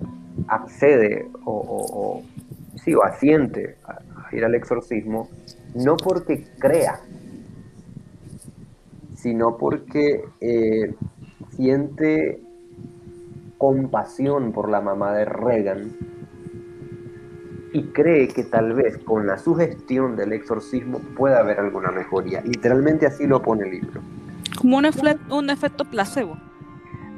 [0.49, 2.23] accede o,
[2.77, 3.79] sí, o asiente
[4.33, 5.29] ir al exorcismo,
[5.75, 7.01] no porque crea,
[9.15, 10.95] sino porque eh,
[11.57, 12.43] siente
[13.57, 15.97] compasión por la mamá de Reagan
[17.75, 22.41] y cree que tal vez con la sugestión del exorcismo pueda haber alguna mejoría.
[22.43, 24.01] Literalmente así lo pone el libro.
[24.57, 24.87] Como un,
[25.31, 26.39] un efecto placebo.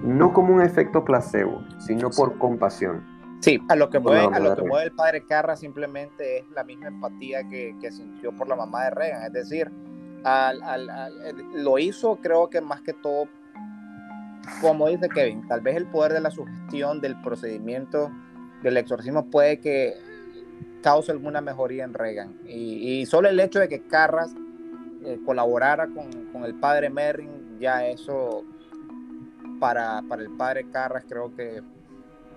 [0.03, 3.05] No como un efecto placebo, sino por compasión.
[3.41, 6.65] Sí, a lo que mueve, a lo que mueve el padre Carra simplemente es la
[6.65, 9.25] misma empatía que, que sintió por la mamá de Reagan.
[9.25, 9.71] Es decir,
[10.25, 10.89] al, al,
[11.53, 13.29] lo hizo creo que más que todo,
[14.63, 18.11] como dice Kevin, tal vez el poder de la sugestión del procedimiento
[18.63, 20.16] del exorcismo puede que
[20.83, 22.41] cause alguna mejoría en Reagan.
[22.47, 24.35] Y, y solo el hecho de que Carras
[25.05, 28.45] eh, colaborara con, con, el padre Merrin, ya eso
[29.61, 31.63] para, para el padre Carras creo que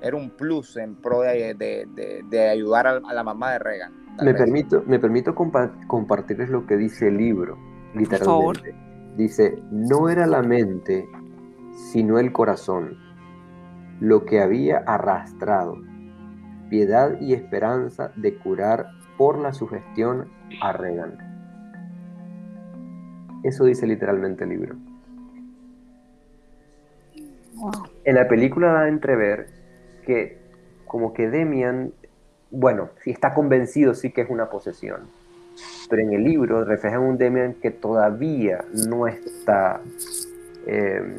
[0.01, 3.93] era un plus en pro de, ayudar a, la mamá de Reagan.
[4.21, 7.57] Me permito, me permito compartirles lo que dice el libro,
[7.95, 8.75] literalmente.
[9.15, 11.07] Dice, no era la mente,
[11.91, 12.97] sino el corazón,
[13.99, 15.88] lo que había arrastrado
[16.69, 20.29] piedad y esperanza de curar por la sugestión
[20.61, 21.17] a Reagan.
[23.43, 24.75] Eso dice literalmente el libro.
[28.05, 29.47] En la película da a entrever
[30.05, 30.37] que
[30.85, 31.91] como que Demian,
[32.51, 35.01] bueno, si está convencido sí que es una posesión,
[35.89, 39.81] pero en el libro refleja un Demian que todavía no está...
[40.65, 41.17] Eh,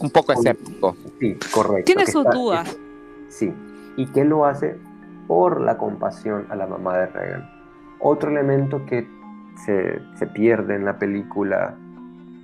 [0.00, 0.96] un poco escéptico.
[1.20, 1.84] Sí, correcto.
[1.84, 2.76] Tiene sus dudas.
[3.28, 3.52] Sí,
[3.96, 4.78] y que lo hace
[5.26, 7.50] por la compasión a la mamá de Reagan.
[8.00, 9.06] Otro elemento que
[9.64, 11.76] se, se pierde en la película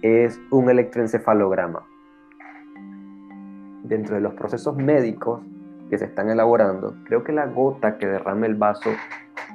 [0.03, 1.83] es un electroencefalograma
[3.91, 5.43] dentro de los procesos médicos
[5.91, 8.91] que se están elaborando, creo que la gota que derrame el vaso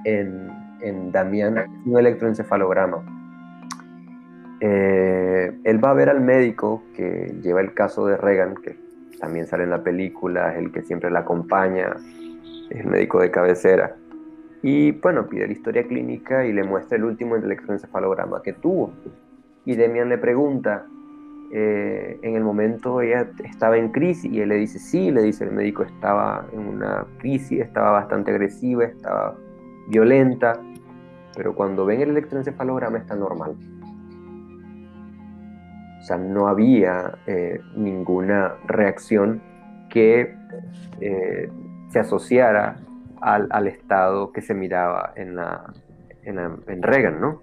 [0.04, 0.50] en,
[0.82, 3.04] en Damián es un electroencefalograma.
[4.60, 8.78] Eh, él va a ver al médico que lleva el caso de Reagan, que
[9.20, 11.96] también sale en la película, es el que siempre la acompaña,
[12.70, 13.96] es el médico de cabecera.
[14.62, 18.94] Y bueno, pide la historia clínica y le muestra el último electroencefalograma que tuvo.
[19.66, 20.86] Y Demian le pregunta,
[21.52, 25.44] eh, en el momento ella estaba en crisis y él le dice, sí, le dice
[25.44, 29.36] el médico, estaba en una crisis, estaba bastante agresiva, estaba
[29.88, 30.60] violenta,
[31.36, 33.56] pero cuando ven el electroencefalograma está normal.
[36.06, 39.42] O sea, no había eh, ninguna reacción
[39.90, 40.36] que
[41.02, 41.50] eh,
[41.90, 42.78] se asociara
[43.22, 45.74] al, estado que se miraba en, la,
[46.22, 47.42] en, Reagan, ¿no?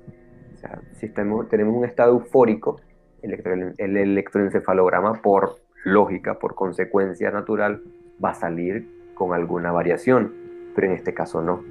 [0.55, 2.81] O sea, si tenemos un estado eufórico,
[3.23, 7.83] el, electroencefalograma, por lógica, por consecuencia natural,
[8.25, 10.35] va a salir con alguna variación,
[10.77, 11.65] pero en este caso no.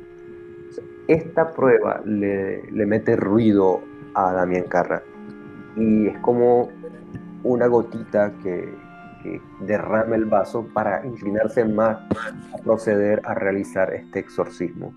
[1.07, 3.79] Esta prueba le, le mete ruido
[4.13, 5.03] a Damián Carra
[5.75, 6.69] y es como
[7.43, 8.73] una gotita que,
[9.23, 11.97] que derrama el vaso para inclinarse más
[12.53, 14.93] a proceder a realizar este exorcismo.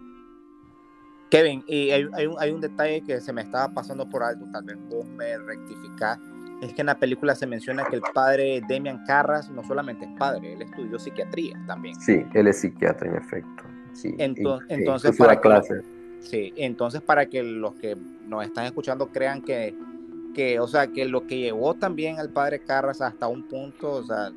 [1.30, 4.46] Kevin, y hay, hay, un, hay, un, detalle que se me estaba pasando por alto,
[4.52, 6.18] tal vez vos me rectificás,
[6.62, 10.12] es que en la película se menciona que el padre Demian Carras no solamente es
[10.16, 11.96] padre, él estudió psiquiatría también.
[11.96, 13.64] Sí, él es psiquiatra en efecto.
[13.92, 15.62] Sí, entonces, entonces para que,
[16.20, 19.74] sí, entonces para que los que nos están escuchando crean que
[20.34, 24.02] que, o sea, que lo que llevó también al padre Carras hasta un punto, o
[24.02, 24.30] sea,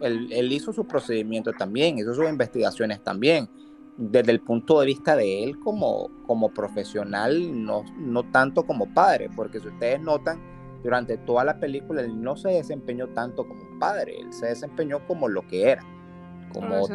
[0.00, 3.48] él, él, hizo su procedimiento también, hizo sus investigaciones también,
[3.96, 9.28] desde el punto de vista de él como, como profesional, no, no tanto como padre,
[9.34, 10.40] porque si ustedes notan,
[10.84, 15.04] durante toda la película él no se desempeñó tanto como un padre, él se desempeñó
[15.08, 15.82] como lo que era.
[16.52, 16.86] Como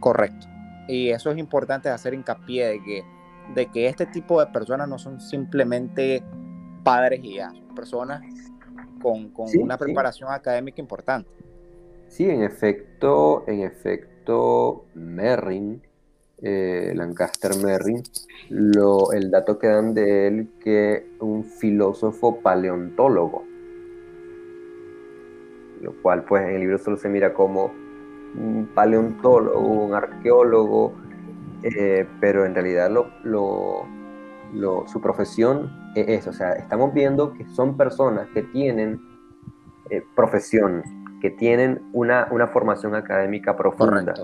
[0.00, 0.46] Correcto.
[0.88, 3.04] Y eso es importante hacer hincapié de que
[3.54, 6.22] de que este tipo de personas no son simplemente
[6.88, 8.22] padres y son personas
[9.02, 11.28] con, una preparación académica importante.
[12.08, 15.82] Sí, en efecto, en efecto, Merrin,
[16.42, 18.02] eh, Lancaster Merrin,
[18.48, 23.44] lo, el dato que dan de él que un filósofo paleontólogo,
[25.82, 27.66] lo cual pues en el libro solo se mira como
[28.34, 30.94] un paleontólogo, un arqueólogo,
[31.62, 33.86] eh, pero en realidad lo,
[34.86, 39.00] su profesión es o sea, estamos viendo que son personas que tienen
[39.90, 40.82] eh, profesión,
[41.20, 44.14] que tienen una, una formación académica profunda.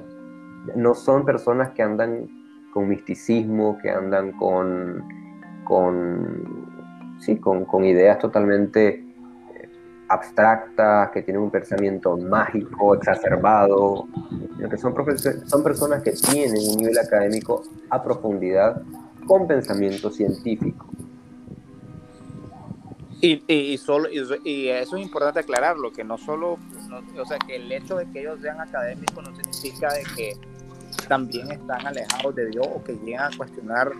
[0.77, 2.29] No son personas que andan
[2.73, 5.05] con misticismo, que andan con,
[5.65, 9.05] con, sí, con, con ideas totalmente
[10.09, 14.07] abstractas, que tienen un pensamiento mágico, exacerbado,
[14.71, 14.95] que son,
[15.47, 18.83] son personas que tienen un nivel académico a profundidad
[19.27, 20.87] con pensamiento científico.
[23.21, 26.59] Y, y, solo, y, eso es importante aclararlo, que no solo,
[27.19, 30.37] o sea, que el hecho de que ellos sean académicos no significa de que
[31.09, 33.93] también están alejados de Dios o que llegan a cuestionar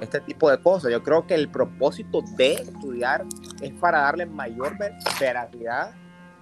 [0.00, 0.92] este tipo de cosas.
[0.92, 3.24] Yo creo que el propósito de estudiar
[3.60, 4.76] es para darle mayor
[5.20, 5.92] veracidad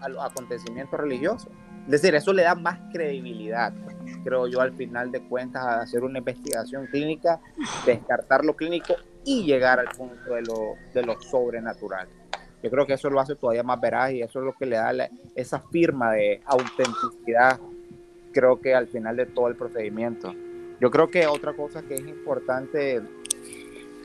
[0.00, 1.48] a los acontecimientos religiosos.
[1.86, 3.72] Es decir, eso le da más credibilidad,
[4.24, 7.40] creo yo, al final de cuentas, a hacer una investigación clínica,
[7.84, 8.94] descartar lo clínico
[9.24, 12.08] y llegar al punto de lo, de lo sobrenatural.
[12.62, 14.76] Yo creo que eso lo hace todavía más veraz y eso es lo que le
[14.76, 14.92] da
[15.36, 17.60] esa firma de autenticidad
[18.36, 20.34] creo que al final de todo el procedimiento.
[20.78, 23.00] Yo creo que otra cosa que es importante,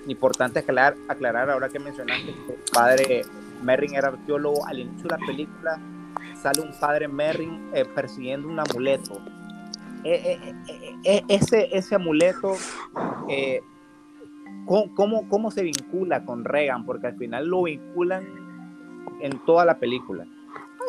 [0.07, 3.21] importante aclarar, aclarar ahora que mencionaste que el padre
[3.61, 5.79] Merrin era arqueólogo, al inicio de la película
[6.35, 9.21] sale un padre Merrin eh, persiguiendo un amuleto.
[10.03, 10.39] Eh,
[11.03, 12.53] eh, ese, ese amuleto,
[14.65, 16.85] ¿cómo, ¿cómo se vincula con Reagan?
[16.85, 18.23] Porque al final lo vinculan
[19.21, 20.25] en toda la película.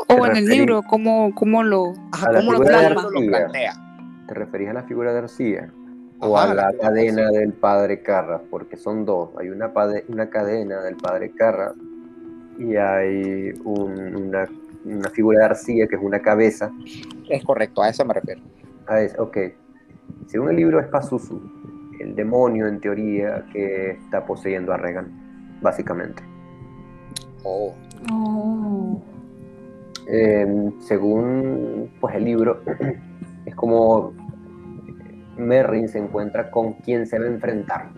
[0.09, 3.75] O en el libro, ¿cómo, cómo lo, cómo lo, plantea?
[4.27, 5.73] ¿Te referís a la figura de García?
[6.19, 8.43] ¿O a la, cadena del padre Carras?
[8.51, 9.31] Porque son dos.
[9.39, 9.73] Hay una,
[10.09, 11.75] una cadena del padre Carras
[12.59, 14.49] y hay una,
[14.85, 16.71] una, figura de García que es una cabeza.
[17.29, 18.42] Es correcto, a eso me refiero.
[18.87, 19.38] A eso, ok.
[20.27, 21.40] Según el libro es Pazuzu,
[22.01, 26.23] el demonio en teoría que está poseyendo a Regan, básicamente.
[27.45, 27.75] Oh.
[28.12, 29.03] oh.
[30.07, 32.62] Em, según pues, el libro,
[33.47, 34.12] es como
[35.37, 37.91] Merrin se encuentra con quien se va a enfrentar,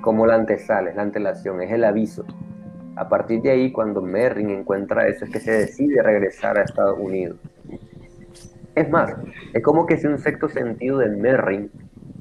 [0.00, 2.24] como la antesala, es la antelación, es el aviso.
[2.96, 6.98] A partir de ahí, cuando Merrin encuentra eso, es que se decide regresar a Estados
[6.98, 7.36] Unidos.
[8.74, 9.14] Es más,
[9.54, 11.70] es como que es un sexto sentido de Merrin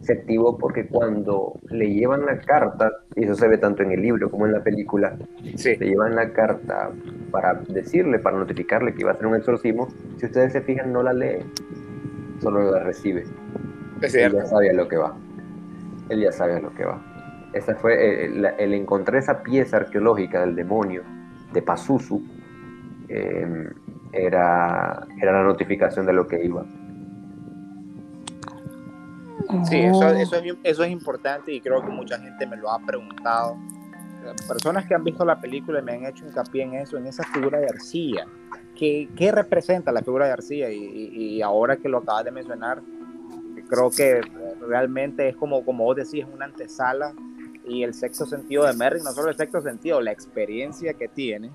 [0.06, 4.02] se activó porque cuando le llevan la carta, y eso se ve tanto en el
[4.02, 6.92] libro como en la película, le llevan la carta
[7.32, 11.02] para decirle, para notificarle que iba a hacer un exorcismo, si ustedes se fijan no
[11.02, 11.40] la lee,
[12.40, 13.24] solo la recibe.
[14.02, 15.18] Él ya sabe a lo que va.
[16.10, 17.15] Él ya sabe a lo que va.
[17.56, 21.04] Esa fue eh, el, encontrar esa pieza arqueológica del demonio
[21.54, 22.22] de Pazuzu,
[23.08, 23.70] eh,
[24.12, 26.66] era, era la notificación de lo que iba.
[29.70, 32.80] Sí, eso, eso, es, eso es importante y creo que mucha gente me lo ha
[32.80, 33.56] preguntado.
[34.48, 37.24] Personas que han visto la película y me han hecho hincapié en eso, en esa
[37.24, 38.26] figura de arcilla.
[38.78, 40.70] ¿Qué, qué representa la figura de arcilla?
[40.70, 42.82] Y, y, y, ahora que lo acabas de mencionar,
[43.70, 44.20] creo que
[44.68, 47.14] realmente es como, como vos decís, una antesala
[47.68, 51.52] y el sexto sentido de Merrick, no solo el sexto sentido, la experiencia que tiene.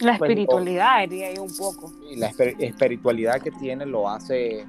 [0.00, 1.92] La pues, espiritualidad, diría yo un poco.
[2.10, 4.66] Y la espiritualidad que tiene lo hace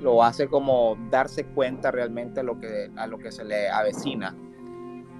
[0.00, 4.34] lo hace como darse cuenta realmente a lo que, a lo que se le avecina.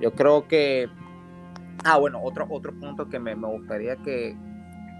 [0.01, 0.89] Yo creo que,
[1.85, 4.37] ah, bueno, otro, otro punto que me, me gustaría que,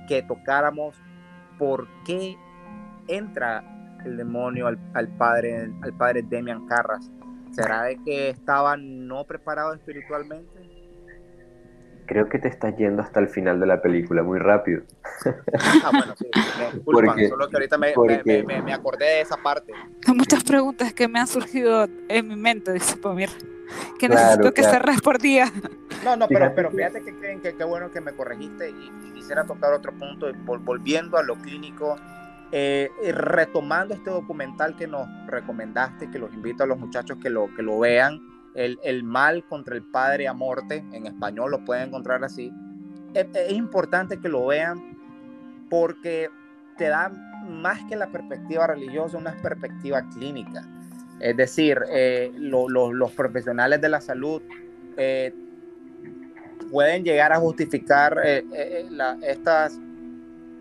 [0.07, 0.95] que, tocáramos,
[1.59, 2.37] ¿por qué
[3.09, 3.65] entra
[4.05, 7.11] el demonio al, al, padre, al padre Demian Carras?
[7.53, 10.81] ¿Será de que estaba no preparado espiritualmente?
[12.11, 14.83] creo que te estás yendo hasta el final de la película muy rápido.
[15.85, 16.29] Ah, bueno, sí,
[16.75, 18.23] disculpan, porque, solo que ahorita me, porque...
[18.25, 19.73] me, me, me, acordé de esa parte.
[20.09, 23.31] Hay muchas preguntas que me han surgido en mi mente, dice Pamir,
[24.01, 24.93] que claro, necesito que claro.
[24.93, 25.53] se por día.
[26.05, 29.13] No, no, pero, pero fíjate que creen que qué bueno que me corregiste y, y,
[29.13, 30.33] quisiera tocar otro punto,
[30.65, 31.97] volviendo a lo clínico,
[32.53, 37.55] eh, retomando este documental que nos recomendaste, que los invito a los muchachos que lo,
[37.55, 38.21] que lo vean,
[38.55, 42.53] el, el, mal contra el padre a muerte, en español lo pueden encontrar así.
[43.15, 44.99] Es, importante que lo vean
[45.69, 46.29] porque
[46.77, 47.11] te da
[47.49, 50.63] más que la perspectiva religiosa, una perspectiva clínica.
[51.21, 54.43] Es decir, eh, lo, lo, los profesionales de la salud
[54.97, 55.35] eh,
[56.71, 58.45] pueden llegar a justificar eh,
[59.23, 59.79] estas,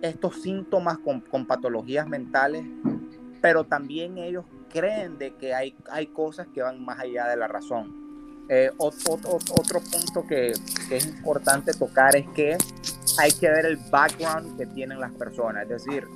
[0.02, 2.64] estos síntomas con, con patologías mentales,
[3.42, 7.48] pero también ellos creen de que hay, hay cosas que van más allá de la
[7.48, 8.00] razón.
[8.50, 10.54] Eh, otro, otro, otro, punto que,
[10.88, 12.58] que, es importante tocar es que
[13.20, 15.64] hay que ver el background que tienen las personas.
[15.64, 16.08] Es decir,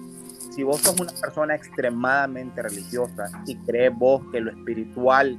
[0.54, 5.38] si vos sos una persona extremadamente religiosa y crees vos que lo espiritual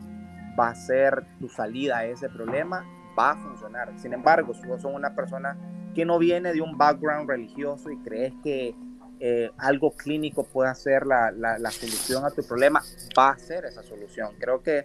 [0.58, 2.84] va a ser tu salida a ese problema,
[3.18, 3.92] va a funcionar.
[3.98, 5.56] Sin embargo, si vos sos una persona
[5.94, 8.74] que no viene de un background religioso y crees que
[9.20, 12.82] eh, algo clínico pueda ser la, la, la, solución a tu problema,
[13.16, 14.34] va a ser esa solución.
[14.38, 14.82] Creo que,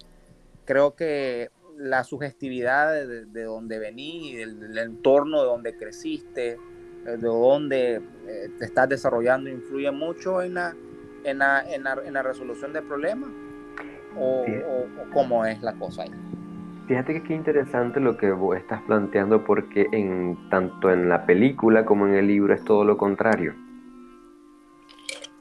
[0.65, 6.57] creo que la sugestividad de, de donde venís, del, del, entorno de donde creciste, eh,
[7.05, 7.95] de donde
[8.27, 10.75] eh, te estás desarrollando, influye mucho en la,
[11.23, 13.27] en la, en la, en la resolución del problema.
[14.17, 16.28] O, o, o, cómo es la cosa ahí.
[16.89, 21.85] Fíjate que qué interesante lo que vos estás planteando porque en, tanto en la película
[21.85, 23.53] como en el libro es todo lo contrario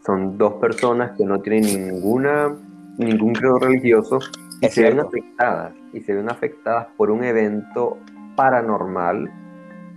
[0.09, 2.57] son dos personas que no tienen ninguna,
[2.97, 4.21] ningún credo religioso
[4.59, 4.97] y es se cierto.
[4.97, 7.99] ven afectadas, y se ven afectadas por un evento
[8.35, 9.31] paranormal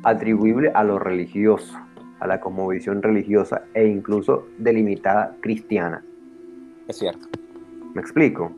[0.03, 1.77] atribuible a lo religioso,
[2.19, 6.03] a la cosmovisión religiosa e incluso delimitada cristiana.
[6.89, 7.29] Es cierto.
[7.93, 8.51] ¿Me explico?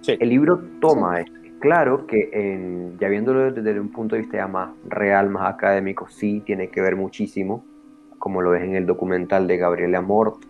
[0.00, 0.16] Sí.
[0.18, 1.43] El libro toma, sí.
[1.64, 6.06] Claro que en, ya viéndolo desde un punto de vista ya más real, más académico,
[6.10, 7.64] sí tiene que ver muchísimo,
[8.18, 10.44] como lo ves en el documental de Gabriela Mort,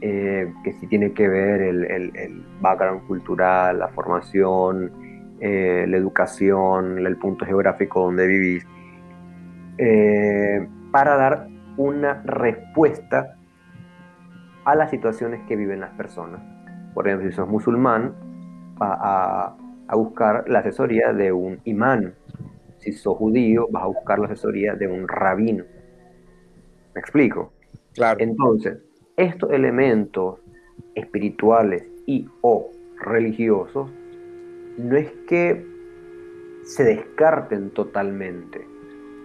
[0.00, 4.90] eh, que sí tiene que ver el, background cultural, la formación,
[5.38, 8.66] eh, la educación, el punto geográfico donde vivís,
[9.76, 13.36] eh, para dar una respuesta
[14.64, 16.40] a las situaciones que viven las personas.
[16.94, 18.14] Por ejemplo, si sos musulmán,
[18.80, 19.57] a,
[19.88, 22.14] a buscar la asesoría de un imán.
[22.78, 25.64] Si sos judío, vas a buscar la asesoría de un rabino.
[26.94, 27.52] ¿Me explico?
[27.94, 28.18] Claro.
[28.20, 28.78] Entonces,
[29.16, 30.38] estos elementos
[30.94, 32.70] espirituales y o
[33.00, 33.90] religiosos
[34.76, 35.66] no es que
[36.62, 38.66] se descarten totalmente.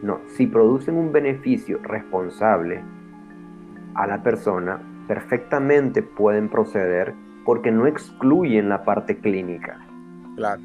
[0.01, 2.81] No, si producen un beneficio responsable
[3.95, 7.13] a la persona, perfectamente pueden proceder
[7.45, 9.79] porque no excluyen la parte clínica.
[10.35, 10.61] Claro.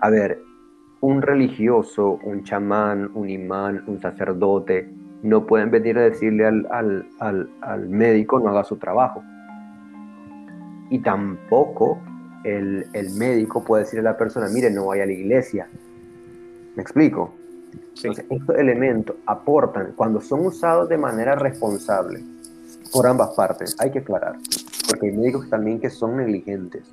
[0.00, 0.42] A ver,
[1.00, 4.90] un religioso, un chamán, un imán, un sacerdote,
[5.22, 9.22] no pueden venir a decirle al, al, al, al médico no haga su trabajo.
[10.90, 11.98] Y tampoco
[12.44, 15.68] el, el, médico puede decirle a la persona, mire, no vaya a la iglesia.
[16.76, 17.34] ¿Me explico?
[17.94, 18.08] Sí.
[18.08, 22.22] Entonces, estos elementos aportan, cuando son usados de manera responsable
[22.92, 24.36] por ambas partes, hay que aclarar,
[24.88, 26.84] porque hay médicos también que son negligentes.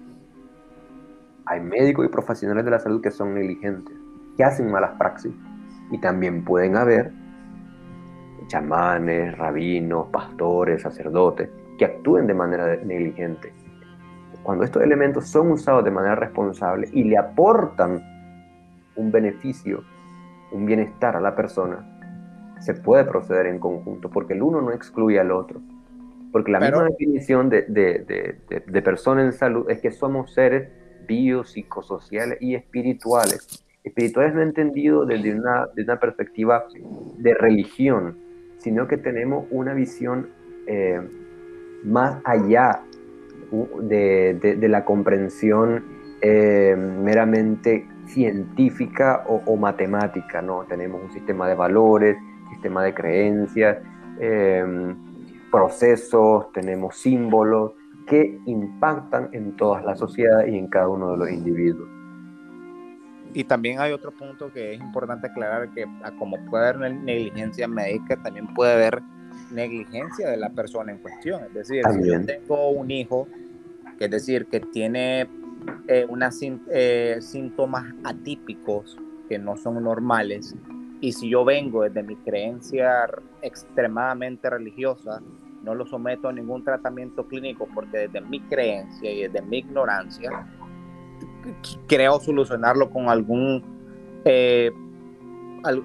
[1.46, 3.96] Hay médicos y profesionales de la salud que son negligentes,
[4.38, 5.34] que hacen malas praxis.
[5.92, 7.12] Y también pueden haber
[8.48, 13.54] chamanes, rabinos, pastores, sacerdotes, que actúen de manera negligente.
[14.44, 18.02] Cuando estos elementos son usados de manera responsable y le aportan
[18.96, 19.84] un beneficio,
[20.52, 21.90] un bienestar a la persona,
[22.60, 25.60] se puede proceder en conjunto, porque el uno no excluye al otro.
[26.32, 30.68] Porque la misma definición de, de, de, de, persona en salud es que somos seres
[31.08, 33.64] biopsicosociales y espirituales.
[33.84, 36.66] Espirituales no entendido desde una, desde una perspectiva
[37.18, 38.18] de religión,
[38.58, 40.30] sino que tenemos una visión
[40.68, 41.02] eh,
[41.84, 42.82] más allá
[43.82, 45.84] de, la comprensión
[46.22, 50.64] eh, meramente científica o, matemática, ¿no?
[50.64, 52.18] Tenemos un sistema de valores,
[52.50, 53.78] sistema de creencias,
[54.20, 54.96] eh,
[55.52, 57.74] procesos, tenemos símbolos
[58.08, 61.90] que impactan en toda la sociedad y en cada uno de los individuos.
[63.34, 65.86] Y también hay otro punto que es importante aclarar, que
[66.20, 69.02] como puede haber negligencia médica, también puede haber
[69.52, 71.44] negligencia de la persona en cuestión.
[71.46, 73.28] Es decir, si yo tengo un hijo,
[73.98, 75.28] que es decir, que tiene
[75.88, 78.98] eh, unos eh, síntomas atípicos
[79.28, 80.56] que no son normales,
[81.02, 83.10] y si yo vengo desde mi creencia
[83.42, 85.22] extremadamente religiosa
[85.64, 90.48] no lo someto a ningún tratamiento clínico porque desde mi creencia y desde mi ignorancia
[91.88, 93.64] creo solucionarlo con algún
[94.26, 94.72] eh,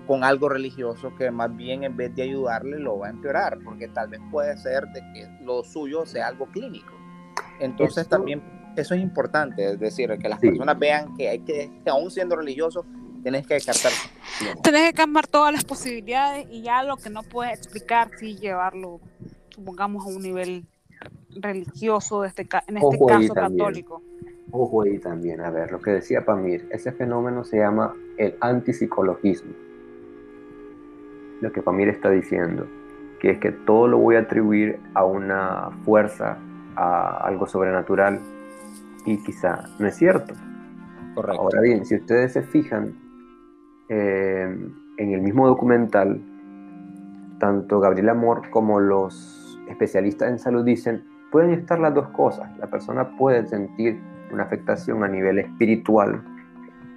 [0.07, 3.87] con algo religioso que más bien en vez de ayudarle lo va a empeorar porque
[3.89, 6.93] tal vez puede ser de que lo suyo sea algo clínico.
[7.61, 8.43] Entonces también
[8.77, 12.35] eso es importante es decir que las personas vean que hay que, que aún siendo
[12.35, 12.85] religioso
[13.23, 13.93] tienes que descartar.
[14.63, 19.01] Tienes que cambiar todas las posibilidades y ya lo que no puedes explicar, sí llevarlo
[19.59, 20.65] supongamos, a un nivel
[21.35, 24.03] religioso, de este, en este caso católico.
[24.53, 29.53] Ojo ahí también, a ver, lo que decía Pamir, ese fenómeno se llama el antipsicologismo.
[31.41, 32.67] Lo que Pamir está diciendo,
[33.21, 36.39] que es que todo lo voy a atribuir a una fuerza,
[36.77, 38.21] a algo sobrenatural,
[39.05, 40.35] y quizá no es cierto.
[41.15, 41.43] Correcto.
[41.43, 42.95] Ahora bien, si ustedes se fijan
[43.89, 44.57] eh,
[44.99, 46.21] en el mismo documental,
[47.41, 49.38] tanto Gabriel Amor como los
[49.69, 52.57] especialistas en salud dicen, pueden estar las dos cosas.
[52.59, 54.01] La persona puede sentir
[54.33, 56.23] una afectación a nivel espiritual,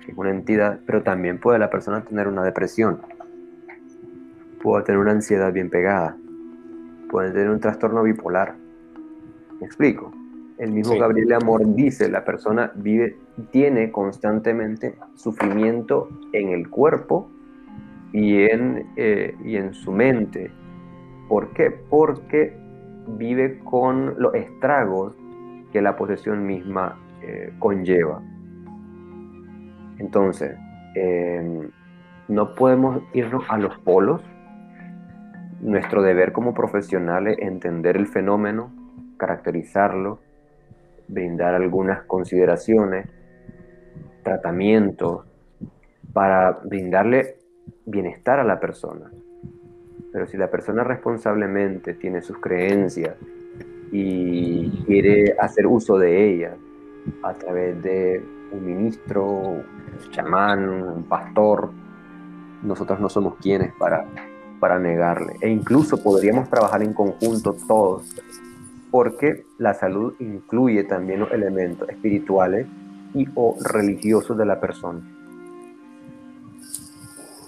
[0.05, 2.99] que es una entidad, pero también puede la persona tener una depresión,
[4.61, 6.17] puede tener una ansiedad bien pegada,
[7.09, 8.55] puede tener un trastorno bipolar.
[9.59, 10.11] ¿Me explico?
[10.57, 13.17] El mismo Gabriel Amor dice, la persona vive,
[13.49, 17.31] tiene constantemente sufrimiento en el cuerpo
[18.13, 20.51] y en, eh, y en su mente.
[21.27, 21.71] ¿Por qué?
[21.71, 22.60] Porque
[23.07, 25.13] vive con los estragos
[25.71, 28.21] que la posesión misma eh, conlleva.
[29.99, 30.57] Entonces,
[30.95, 31.69] em,
[32.27, 34.21] no podemos irnos a los polos.
[35.61, 38.71] Nuestro deber como profesionales es entender el fenómeno,
[39.17, 40.19] caracterizarlo,
[41.07, 43.07] brindar algunas consideraciones,
[44.23, 45.25] tratamientos,
[46.13, 47.35] para brindarle
[47.85, 49.11] bienestar a la persona.
[50.11, 53.15] Pero si la persona responsablemente tiene sus creencias
[53.91, 56.53] y quiere hacer uso de ellas
[57.23, 59.63] a través de un ministro, un
[60.11, 61.71] chamán, un pastor,
[62.63, 64.05] nosotros no somos quienes para,
[64.59, 65.35] para negarle.
[65.41, 68.15] E incluso podríamos trabajar en conjunto todos,
[68.91, 72.67] porque la salud incluye también los elementos espirituales
[73.13, 75.01] y o religiosos de la persona.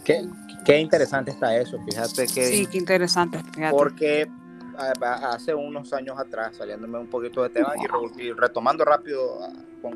[0.03, 0.22] ¿Qué,
[0.66, 2.45] Qué interesante está eso, fíjate que...
[2.45, 3.39] Sí, qué interesante.
[3.72, 4.30] Porque
[5.01, 7.74] hace unos años atrás, saliéndome un poquito de tema
[8.18, 9.51] y, retomando rápido ah,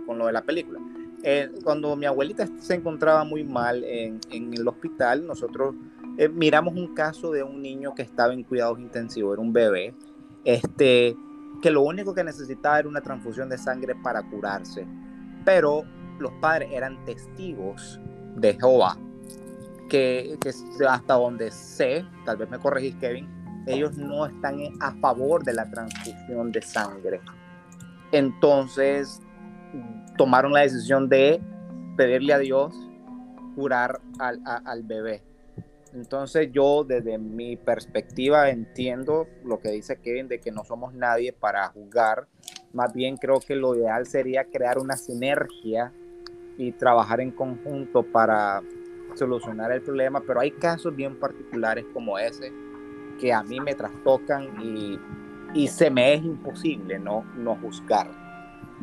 [0.05, 0.80] con, lo de la película,
[1.24, 5.76] eh, cuando mi abuelita se encontraba muy mal en, el hospital, nosotros
[6.18, 9.95] eh, miramos un caso de un niño que estaba en cuidados intensivos, era un bebé,
[10.43, 11.15] este,
[11.61, 14.86] que lo único que necesitaba era una transfusión de sangre para curarse,
[15.45, 15.84] pero
[16.20, 17.99] los padres eran testigos
[18.36, 18.97] de Jehová
[19.88, 20.38] que,
[20.88, 23.28] hasta donde sé, tal vez me corregís Kevin,
[23.66, 27.20] ellos no están a favor de la transfusión de sangre.
[28.12, 29.22] Entonces
[30.18, 31.42] tomaron la decisión de
[31.98, 32.74] pedirle a Dios
[33.56, 35.24] curar al, al bebé.
[35.94, 41.34] Entonces yo desde mi perspectiva entiendo lo que dice Kevin de que no somos nadie
[41.34, 42.28] para juzgar.
[42.74, 45.92] Más bien creo que lo ideal sería crear una sinergia
[46.58, 48.62] y trabajar en conjunto para
[49.18, 52.51] solucionar el problema, pero hay casos bien particulares como ese
[53.20, 54.99] que a mí me trastocan y,
[55.53, 58.07] y se me es imposible no, no juzgar.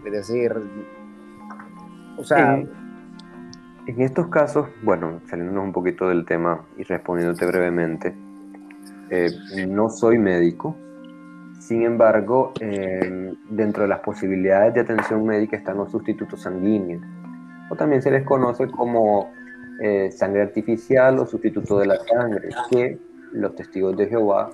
[0.04, 0.52] Es decir,
[2.16, 2.54] o sea...
[3.86, 8.14] En, estos casos, bueno, saliéndonos un poquito del tema y respondiéndote brevemente,
[9.10, 9.30] eh,
[9.68, 10.74] no soy médico,
[11.58, 17.02] sin embargo, eh, dentro de las posibilidades de atención médica están los sustitutos sanguíneos,
[17.68, 19.30] o también se les conoce como
[19.82, 22.98] eh, sangre artificial o sustituto de la sangre, que
[23.32, 24.50] los testigos de Jehová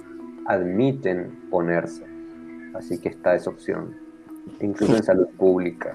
[0.46, 2.04] admiten ponerse.
[2.74, 3.94] Así que está esa opción.
[4.60, 5.94] Incluso en salud pública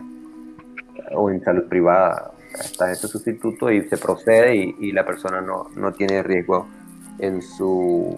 [1.14, 2.32] o en salud privada.
[2.54, 6.68] Está ese sustituto y se procede y, la persona no, no tiene riesgo
[7.20, 8.18] en su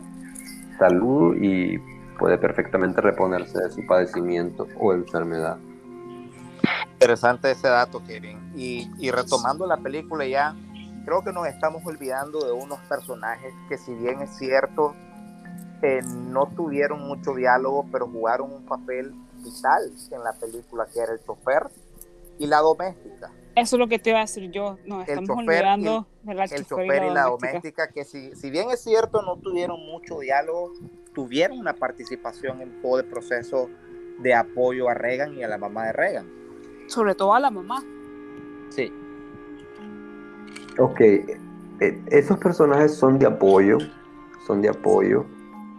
[0.78, 1.80] salud y
[2.20, 5.58] puede perfectamente reponerse de su padecimiento o enfermedad.
[6.94, 8.40] Interesante ese dato, Kevin.
[8.56, 10.56] Y, retomando la película ya,
[11.08, 14.94] creo que nos estamos olvidando de unos personajes que si bien es cierto,
[15.82, 21.14] eh, no tuvieron mucho diálogo, pero jugaron un papel vital en la película, que era
[21.14, 21.70] el chofer
[22.38, 23.32] y la doméstica.
[23.56, 24.78] Eso es lo que te iba a decir yo.
[24.86, 28.84] Nos estamos olvidando de la el chofer y la, doméstica, que si, si bien es
[28.84, 30.74] cierto, no tuvieron mucho diálogo,
[31.14, 33.70] tuvieron una participación en todo el proceso
[34.20, 36.30] de apoyo a Reagan y a la mamá de Reagan.
[36.88, 37.82] Sobre todo a la mamá.
[38.72, 38.92] Sí.
[40.78, 43.78] Ok, eh, esos personajes son de apoyo,
[44.46, 45.26] son de apoyo,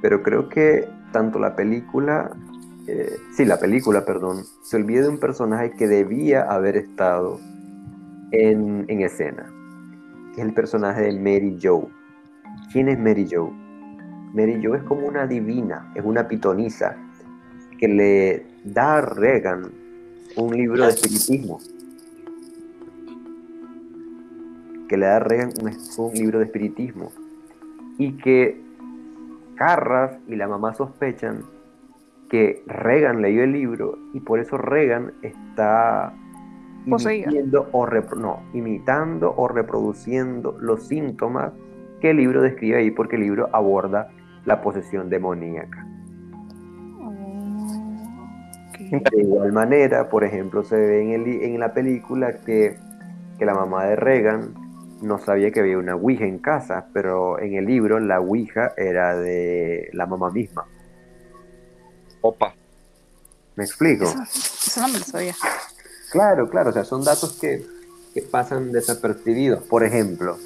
[0.03, 2.30] pero creo que tanto la película,
[2.86, 7.38] eh, sí, la película, perdón, se olvida de un personaje que debía haber estado
[8.32, 9.46] en, en escena,
[10.34, 11.86] que es el personaje de Mary Joe.
[12.72, 13.51] ¿Quién es Mary Joe?
[14.34, 16.96] Mary Joe es como una divina, es una pitonisa
[17.78, 19.70] que le da a Reagan
[20.36, 21.61] un libro de espiritismo.
[24.89, 27.12] Que le da a Reagan un, un libro de espiritismo.
[27.99, 28.61] Y que
[29.57, 31.43] Carras y la mamá sospechan
[32.30, 36.12] que Reagan leyó el libro y por eso Reagan está
[36.86, 37.86] imitando o,
[38.16, 41.53] no, imitando o reproduciendo los síntomas
[42.01, 44.11] que el libro describe ahí porque el libro aborda
[44.45, 45.84] la posesión demoníaca.
[48.78, 52.76] De igual manera, por ejemplo, se ve en, el, en la película que,
[53.39, 54.55] que, la mamá de Reagan
[55.01, 59.16] no sabía que había una Ouija en casa, pero en el libro la Ouija era
[59.16, 60.66] de la mamá misma.
[62.20, 62.55] Opa.
[63.57, 64.05] ¿Me explico?
[64.05, 65.34] Eso, eso no me lo sabía.
[66.11, 67.64] Claro, claro, o sea, son datos que,
[68.14, 69.62] que pasan desapercibidos.
[69.64, 70.38] Por ejemplo,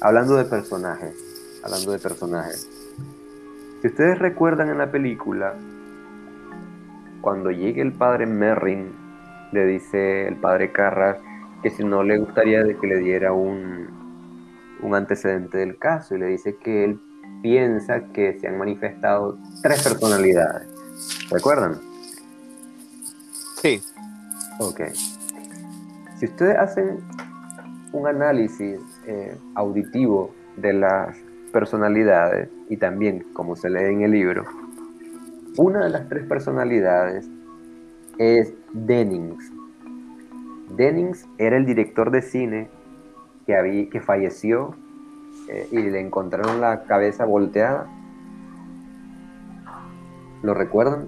[0.00, 1.14] hablando de personajes,
[1.62, 2.68] hablando de personajes,
[3.80, 5.54] si ustedes recuerdan en la película,
[7.20, 8.92] cuando llegue el padre Merrin,
[9.52, 11.18] le dice el padre Carras
[11.62, 13.88] que si no le gustaría de que le diera un,
[14.82, 17.00] un antecedente del caso y le dice que él
[17.42, 20.68] piensa que se han manifestado tres personalidades.
[21.30, 21.80] ¿Recuerdan?
[23.60, 23.80] Sí.
[24.58, 24.80] Ok.
[26.18, 26.98] Si ustedes hacen
[27.92, 31.16] un análisis eh, auditivo de las
[31.52, 34.44] personalidades y también como se lee en el libro,
[35.56, 37.28] una de las tres personalidades
[38.18, 39.50] es Dennings.
[40.80, 42.70] Dennings era el director de cine
[43.44, 44.74] que, había, que falleció
[45.50, 47.86] eh, y le encontraron la cabeza volteada.
[50.42, 51.06] ¿Lo recuerdan?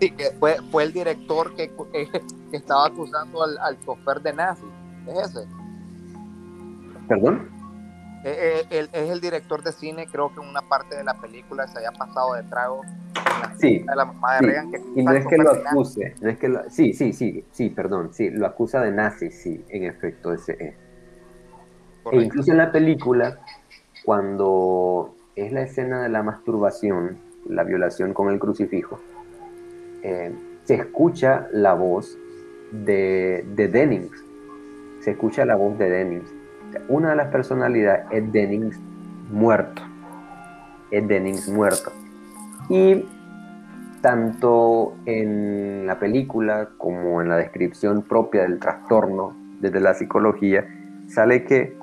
[0.00, 4.66] Sí, que fue, fue el director que, que estaba acusando al, al chofer de nazi.
[5.08, 5.48] ¿Es ese?
[7.08, 7.59] ¿Perdón?
[8.22, 11.66] Eh, eh, es el director de cine, creo que en una parte de la película
[11.66, 12.82] se haya pasado de trago
[13.14, 14.46] la, sí, de la mamá de sí.
[14.46, 14.70] Reagan.
[14.70, 17.70] Que y no es que lo acuse, no es que lo, sí, sí, sí, sí,
[17.70, 20.74] perdón, sí, lo acusa de nazi, sí, en efecto, ese es.
[22.12, 23.38] E incluso en la película,
[24.04, 27.18] cuando es la escena de la masturbación,
[27.48, 29.00] la violación con el crucifijo,
[30.02, 30.30] eh,
[30.64, 32.18] se escucha la voz
[32.70, 34.24] de, de Dennings,
[35.00, 36.39] se escucha la voz de Dennings
[36.88, 38.78] una de las personalidades es Dennings
[39.30, 39.82] muerto.
[40.90, 41.92] Es Dennings muerto.
[42.68, 43.04] Y
[44.00, 50.66] tanto en la película como en la descripción propia del trastorno desde la psicología,
[51.08, 51.76] sale que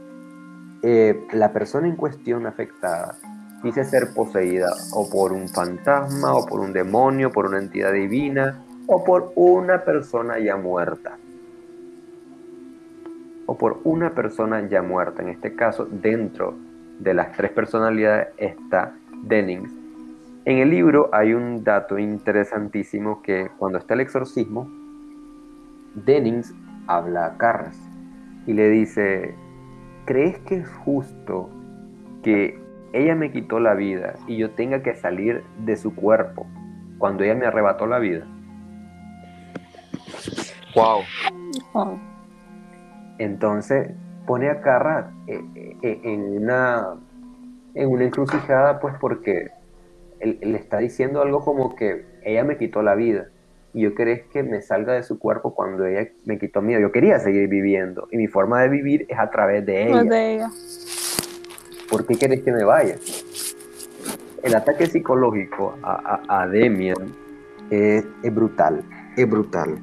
[0.82, 3.16] eh, la persona en cuestión afectada
[3.64, 8.64] dice ser poseída o por un fantasma, o por un demonio, por una entidad divina,
[8.88, 11.18] o por una persona ya muerta
[13.48, 15.24] o por una persona ya muerta.
[15.24, 16.54] En este caso, dentro
[17.00, 18.93] de las tres personalidades está
[19.24, 19.72] Dennings.
[20.45, 24.70] En el libro hay un dato interesantísimo que cuando está el exorcismo,
[25.95, 26.54] Dennings
[26.86, 27.78] habla a Carras
[28.45, 29.36] y le dice,
[30.06, 31.50] ¿crees que es justo
[32.24, 32.60] que
[32.93, 36.45] ella me quitó la vida y yo tenga que salir de su cuerpo
[36.98, 38.26] cuando ella me arrebató la vida?
[40.76, 41.02] Wow.
[41.74, 42.07] wow.
[43.18, 43.91] Entonces
[44.26, 45.41] pone a Carra eh,
[45.82, 46.95] eh, en, una,
[47.74, 49.49] en una encrucijada, pues porque
[50.20, 53.28] él, él, está diciendo algo como que ella me quitó la vida
[53.74, 56.82] y yo querés que me salga de su cuerpo cuando ella me quitó miedo.
[56.82, 60.03] Yo quería seguir viviendo y mi forma de vivir es a través de ella.
[60.03, 60.49] de ella.
[61.89, 62.95] ¿Por qué querés que me vaya?
[64.47, 67.13] el ataque psicológico a, a, Demian
[67.70, 68.84] es, brutal,
[69.15, 69.78] es brutal.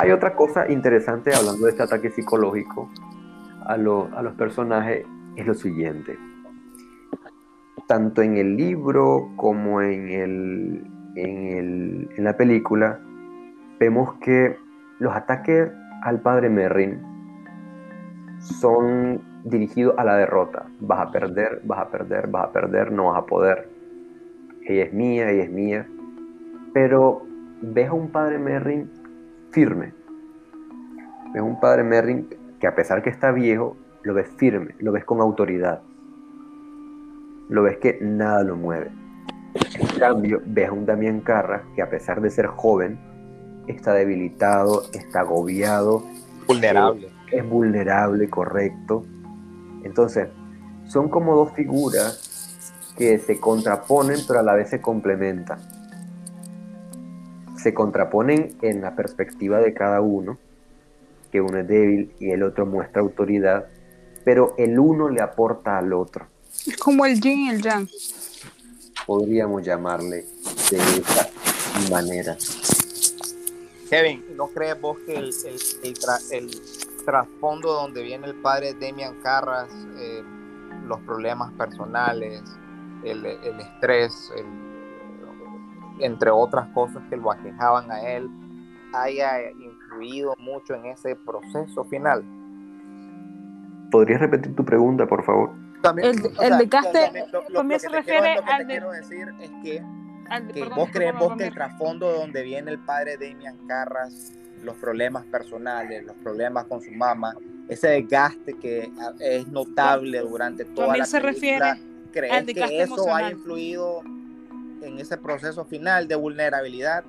[0.00, 2.88] Hay otra cosa interesante hablando de este ataque psicológico
[3.66, 5.04] a, los personajes,
[5.36, 6.16] es lo siguiente.
[7.86, 12.98] Tanto en el libro como en, en la película,
[13.78, 14.56] vemos que
[15.00, 15.70] los ataques
[16.02, 17.02] al padre Merrin
[18.38, 20.64] son dirigidos a la derrota.
[20.80, 23.68] Vas a perder, vas a perder, vas a perder, no vas a poder.
[24.62, 25.86] Ella es mía, ella es mía.
[26.72, 27.20] Pero
[27.60, 28.99] ves a un padre Merrin
[29.50, 29.92] firme.
[31.32, 32.28] Ves un padre Merrin
[32.58, 35.80] que a pesar que está viejo, lo ves firme, lo ves con autoridad.
[37.48, 38.90] Lo ves que nada lo mueve.
[39.78, 42.98] En cambio, ves a un Damián Carra que a pesar de ser joven,
[43.66, 46.04] está debilitado, está agobiado.
[46.46, 47.08] Vulnerable.
[47.30, 49.04] Es vulnerable, correcto.
[49.84, 50.28] Entonces,
[50.86, 55.58] son como dos figuras que se contraponen, pero a la vez se complementan.
[57.62, 60.38] Se contraponen en la perspectiva de cada uno,
[61.30, 63.66] que uno es débil y el otro muestra autoridad,
[64.24, 66.26] pero el uno le aporta al otro.
[66.66, 67.88] Es como el yin y el yang.
[69.06, 70.24] Podríamos llamarle
[70.70, 71.28] de esa
[71.90, 72.36] manera.
[73.88, 75.32] Kevin, ¿no crees vos que el,
[75.82, 76.50] el,
[77.04, 80.22] trasfondo donde viene el padre Demian Carras, eh,
[80.86, 82.42] los problemas personales,
[83.04, 84.32] el, estrés,
[86.00, 88.28] entre otras cosas que lo aquejaban a él,
[88.92, 92.24] haya influido mucho en ese proceso final?
[93.90, 95.50] ¿Podrías repetir tu pregunta, por favor?
[96.02, 97.24] el, el desgaste,
[97.54, 98.58] también se refiere al...
[98.58, 99.82] que quiero decir es que
[100.76, 104.32] vos crees vos que el trasfondo donde viene el padre Damian Carras,
[104.62, 107.34] los problemas personales, los problemas con su mamá,
[107.68, 111.78] ese desgaste que es notable durante toda la se película,
[112.12, 114.02] ¿crees que eso ha influido
[114.82, 117.04] en ese proceso final de vulnerabilidad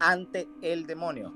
[0.00, 1.32] ante el demonio?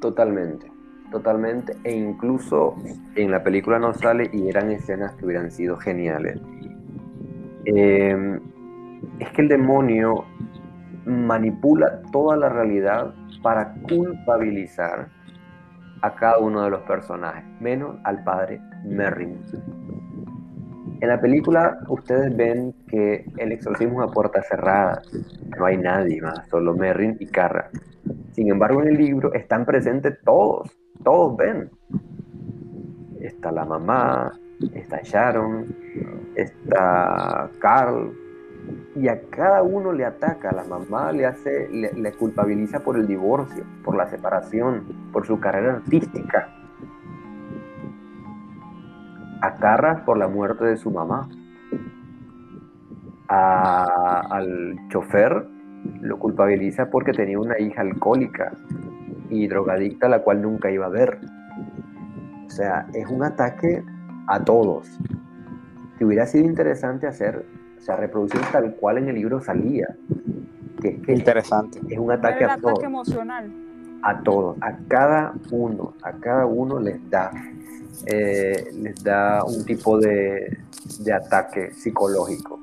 [0.00, 0.70] Totalmente,
[1.10, 2.74] totalmente, e incluso
[3.14, 6.40] en la película no sale y eran escenas que hubieran sido geniales.
[7.64, 8.40] Eh,
[9.18, 10.24] es que el demonio
[11.06, 15.08] manipula toda la realidad para culpabilizar
[16.02, 19.38] a cada uno de los personajes, menos al padre Merrin.
[21.00, 25.00] En la película ustedes ven que el exorcismo es a puerta cerrada,
[25.58, 27.70] no hay nadie más, solo Merrin y Carra.
[28.32, 30.70] Sin embargo, en el libro están presentes todos,
[31.02, 31.70] todos ven.
[33.20, 34.32] Está la mamá,
[34.74, 35.74] está Sharon,
[36.34, 38.12] está Carl,
[38.94, 43.06] y a cada uno le ataca, a la mamá le hace, le, culpabiliza por el
[43.06, 46.59] divorcio, por la separación, por su carrera artística.
[49.60, 51.28] Carras por la muerte de su mamá.
[53.28, 55.46] al chofer
[56.00, 58.52] lo culpabiliza porque tenía una hija alcohólica
[59.28, 61.20] y drogadicta la cual nunca iba a ver.
[62.46, 63.84] O sea, es un ataque
[64.26, 64.98] a todos.
[65.98, 67.44] Que hubiera sido interesante hacer
[67.80, 69.88] o sea, reproducción tal cual en el libro salía.
[70.82, 71.80] Que, Interesante.
[71.88, 72.82] Es un ataque a todos.
[72.82, 73.50] emocional.
[74.02, 77.30] A todos, a cada uno, a cada uno les da,
[78.06, 80.58] eh, les da un tipo de,
[81.00, 82.60] de ataque psicológico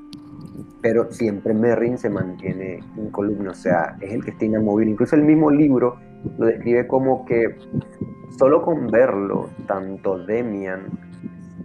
[0.82, 4.92] pero siempre Merrin se mantiene incólume, o sea, es el que está inamovible.
[4.92, 5.98] Incluso el mismo libro
[6.38, 7.58] lo describe como que
[8.38, 10.86] solo con verlo, tanto Demian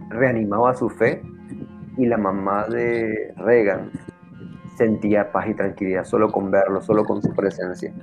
[0.09, 1.21] reanimaba su fe
[1.97, 3.91] y la mamá de Reagan
[4.77, 7.93] sentía paz y tranquilidad solo con verlo, solo con su presencia.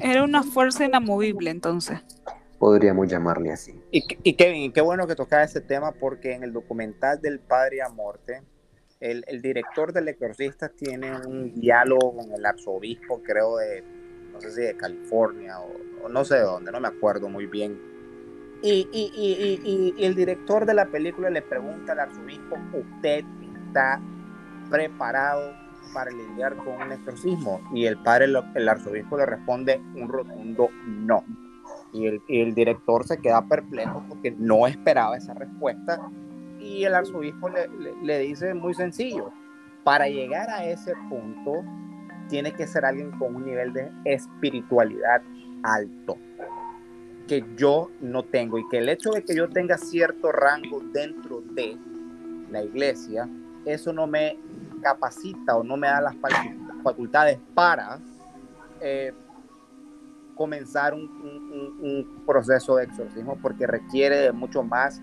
[0.00, 2.00] Era una fuerza inamovible entonces.
[2.58, 3.80] Podríamos llamarle así.
[3.90, 7.82] Y, y Kevin, qué bueno que tocaba ese tema porque en el documental del Padre
[7.82, 8.42] a Morte,
[9.00, 13.82] el, el director del Exorcista tiene un diálogo con el arzobispo, creo de,
[14.32, 17.46] no sé si de California o, o no sé de dónde, no me acuerdo muy
[17.46, 17.94] bien
[18.66, 23.24] y, el director de la película le pregunta al arzobispo, ¿usted
[23.68, 24.00] está
[24.70, 25.52] preparado
[25.94, 27.60] para lidiar con un exorcismo?
[27.72, 31.24] Y el padre, el arzobispo le responde un rotundo no.
[31.92, 36.10] Y el, director se queda perplejo porque no esperaba esa respuesta.
[36.60, 37.68] Y el arzobispo le,
[38.02, 39.30] le dice muy sencillo,
[39.84, 41.62] para llegar a ese punto
[42.28, 45.22] tiene que ser alguien con un nivel de espiritualidad
[45.62, 46.18] alto
[47.26, 51.40] que yo no tengo y que el hecho de que yo tenga cierto rango dentro
[51.40, 51.76] de
[52.50, 53.28] la iglesia,
[53.64, 54.38] eso no me
[54.84, 56.14] capacita o no me da las
[56.84, 57.98] facultades para
[58.80, 59.12] eh,
[60.36, 65.00] comenzar un, proceso de exorcismo porque requiere de mucho más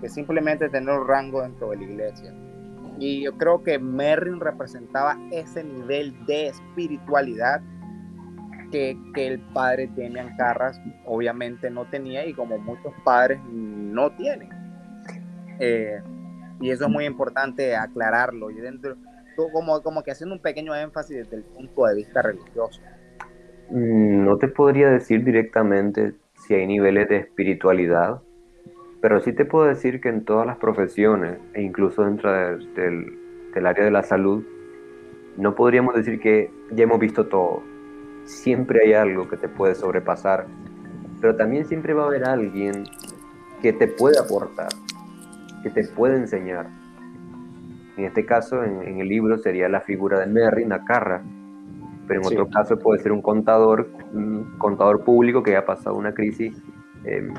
[0.00, 2.34] que simplemente tener un rango dentro de la iglesia.
[2.98, 7.60] Y yo creo que Merrin representaba ese nivel de espiritualidad
[8.70, 14.50] que, que, el padre Demian Carras obviamente no tenía y como muchos padres no tienen.
[15.58, 16.00] Eh,
[16.60, 18.50] y eso es muy importante aclararlo.
[18.50, 18.96] Y dentro,
[19.34, 22.80] como, como que haciendo un pequeño énfasis desde el punto de vista religioso.
[23.70, 26.14] Mm, no te podría decir directamente
[26.46, 28.20] si hay niveles de espiritualidad,
[29.00, 33.18] pero sí te puedo decir que en todas las profesiones, e incluso dentro del,
[33.54, 34.44] del área de la salud,
[35.36, 37.62] no podríamos decir que ya hemos visto todo.
[38.24, 40.46] Siempre hay algo que te puede sobrepasar,
[41.20, 42.84] pero también siempre va a haber alguien
[43.60, 44.68] que te puede aportar,
[45.62, 46.66] que te puede enseñar.
[47.96, 51.22] En este caso, en, el libro sería la figura de Merry Nacarra,
[52.06, 56.12] pero en otro caso puede ser un contador, un contador público que haya pasado una
[56.12, 56.54] crisis
[57.04, 57.32] em,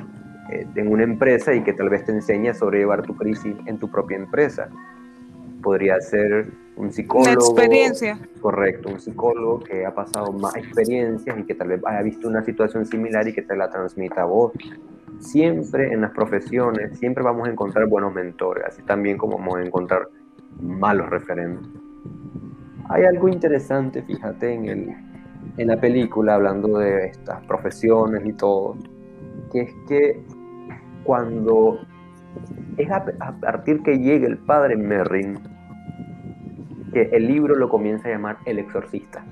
[0.49, 3.77] eh, en una empresa y que tal vez te enseñe a sobrellevar tu crisis en
[3.77, 4.69] tu propia empresa.
[5.61, 6.47] Podría ser
[6.77, 7.31] un psicólogo.
[7.31, 8.19] experiencia.
[8.39, 12.43] Correcto, un psicólogo que ha pasado más experiencias y que tal vez haya visto una
[12.43, 14.53] situación similar y que te la transmita a vos.
[15.19, 19.63] Siempre en las profesiones, siempre vamos a encontrar buenos mentores, así también como vamos a
[19.63, 20.09] encontrar
[20.61, 21.67] malos referentes.
[22.89, 24.95] Hay algo interesante, fíjate, en, el,
[25.57, 28.75] en la película, hablando de estas profesiones y todo,
[29.51, 30.23] que es que
[31.03, 31.79] cuando
[32.77, 33.05] es a,
[33.39, 35.39] partir que llega el padre Merrin,
[36.93, 39.25] que el libro lo comienza a llamar El Exorcista.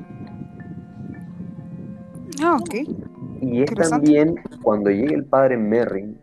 [2.41, 2.75] Ah, ok.
[3.41, 6.17] Y es también cuando llega el padre Merrin,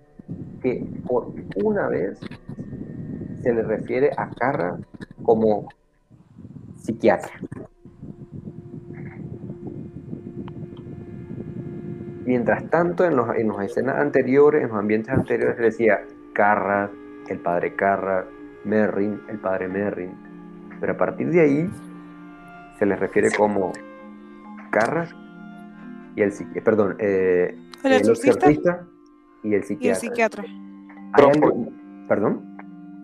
[0.62, 1.32] que por
[1.62, 2.18] una vez
[3.42, 4.78] se le refiere a Carra
[5.22, 5.68] como
[6.76, 7.32] psiquiatra.
[12.24, 16.00] Mientras tanto, en, los, en las escenas anteriores, en los ambientes anteriores, se decía
[16.32, 16.90] Carra,
[17.28, 18.26] el padre Carra,
[18.64, 20.12] Merrin, el padre Merrin.
[20.80, 21.70] Pero a partir de ahí
[22.78, 23.72] se le refiere como
[24.70, 25.08] Carra
[26.16, 28.50] y el eh, perdón, eh, el, exorcista
[29.42, 29.86] y el psiquiatra.
[29.86, 30.44] Y el psiquiatra.
[32.08, 32.49] ¿Perdón?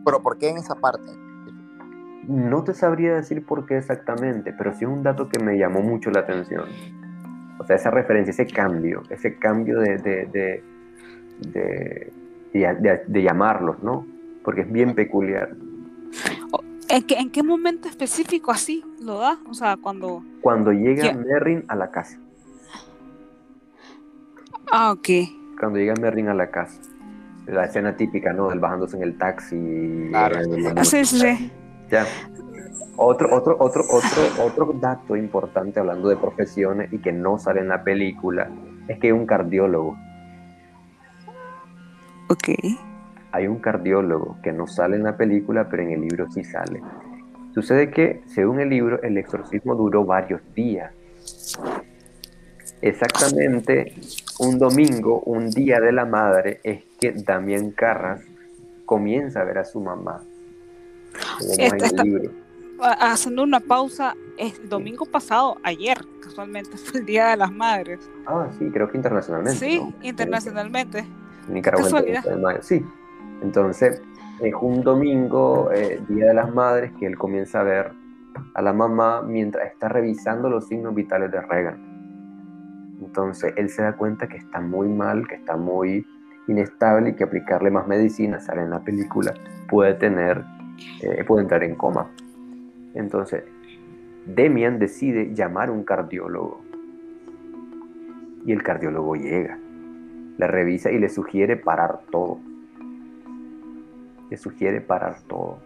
[0.06, 1.10] Pero ¿por qué en esa parte?
[2.28, 5.80] No te sabría decir por qué exactamente, pero sí es un dato que me llamó
[5.80, 6.62] mucho la atención.
[7.58, 10.62] O sea, esa referencia, ese cambio, ese cambio de, de,
[11.40, 14.06] de, de llamarlos, ¿no?
[14.44, 15.56] Porque es bien peculiar.
[16.88, 19.38] ¿En qué, ¿En qué momento específico así lo da?
[19.50, 20.22] O sea, cuando...
[20.40, 22.20] Cuando llega Merrin a la casa.
[24.70, 25.08] Ah, ok.
[25.58, 26.80] Cuando llega Merrin a la casa
[27.46, 28.48] la escena típica, ¿no?
[28.48, 30.08] Del bajándose en el taxi.
[30.10, 30.36] Claro.
[30.84, 31.50] sí, sí.
[31.90, 32.04] Ya.
[32.96, 37.68] Otro, otro, otro, otro, otro dato importante hablando de profesiones y que no sale en
[37.68, 38.48] la película
[38.88, 39.96] es que hay un cardiólogo.
[42.28, 42.48] Ok.
[43.32, 46.80] Hay un cardiólogo que no sale en la película, pero en el libro sí sale.
[47.52, 50.92] Sucede que, según el libro, el exorcismo duró varios días.
[52.82, 53.94] Exactamente
[54.38, 58.22] un domingo, un día de la madre, es que Damián Carras
[58.84, 60.22] comienza a ver a su mamá.
[62.78, 68.10] Haciendo una pausa, el domingo pasado, ayer, casualmente, fue el Día de las Madres.
[68.26, 69.58] Ah, sí, creo que internacionalmente.
[69.58, 71.06] Sí, internacionalmente.
[71.48, 72.02] Nicaragua.
[72.60, 72.84] Sí,
[73.42, 74.02] entonces
[74.40, 77.92] es un domingo, eh, Día de las Madres, que él comienza a ver
[78.54, 81.95] a la mamá mientras está revisando los signos vitales de Reagan.
[83.00, 86.06] Entonces él se da cuenta que está muy mal, que está muy
[86.48, 89.34] inestable y que aplicarle más medicina, sale en la película,
[89.68, 90.44] puede tener,
[91.02, 92.08] eh, puede entrar en coma.
[92.94, 93.44] Entonces,
[94.26, 96.62] Demian decide llamar a un cardiólogo.
[98.44, 99.58] Y el cardiólogo llega,
[100.38, 102.38] le revisa y le sugiere parar todo.
[104.30, 105.58] Le sugiere parar todo.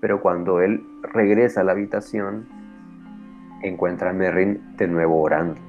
[0.00, 2.46] Pero cuando él regresa a la habitación,
[3.68, 5.60] encuentra a Merrin de nuevo orando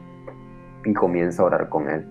[0.85, 2.05] y comienza a orar con él.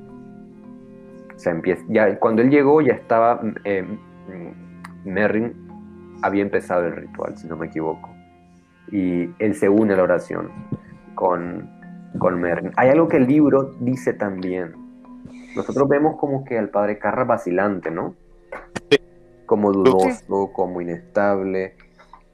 [1.45, 3.87] O empieza, ya, cuando él llegó ya estaba, eh,
[5.05, 5.55] Merrin
[6.22, 8.09] había empezado el ritual, si no me equivoco,
[8.91, 10.51] y él se une a la oración
[11.14, 11.70] con,
[12.18, 12.72] con Merrin.
[12.76, 14.74] Hay algo que el libro dice también.
[15.55, 18.14] Nosotros vemos como que al padre Carra vacilante, ¿no?
[19.47, 21.76] Como dudoso, como inestable.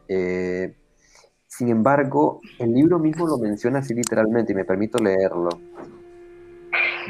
[0.09, 0.75] Eh,
[1.53, 5.51] sin embargo, el libro mismo lo menciona así literalmente y me permito leerlo.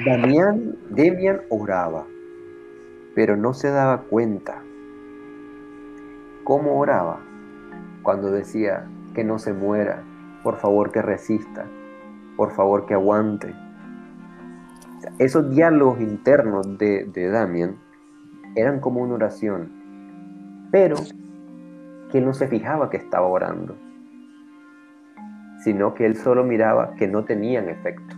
[0.04, 2.04] Damián, Demian oraba,
[3.14, 4.60] pero no se daba cuenta.
[6.42, 7.20] ¿Cómo oraba?
[8.02, 10.02] Cuando decía que no se muera,
[10.42, 11.64] por favor que resista,
[12.36, 13.54] por favor que aguante.
[15.20, 17.76] Esos diálogos internos de, de Damian
[18.56, 20.96] eran como una oración, pero
[22.10, 23.76] que no se fijaba que estaba orando,
[25.64, 28.16] sino que él solo miraba que no tenían efecto.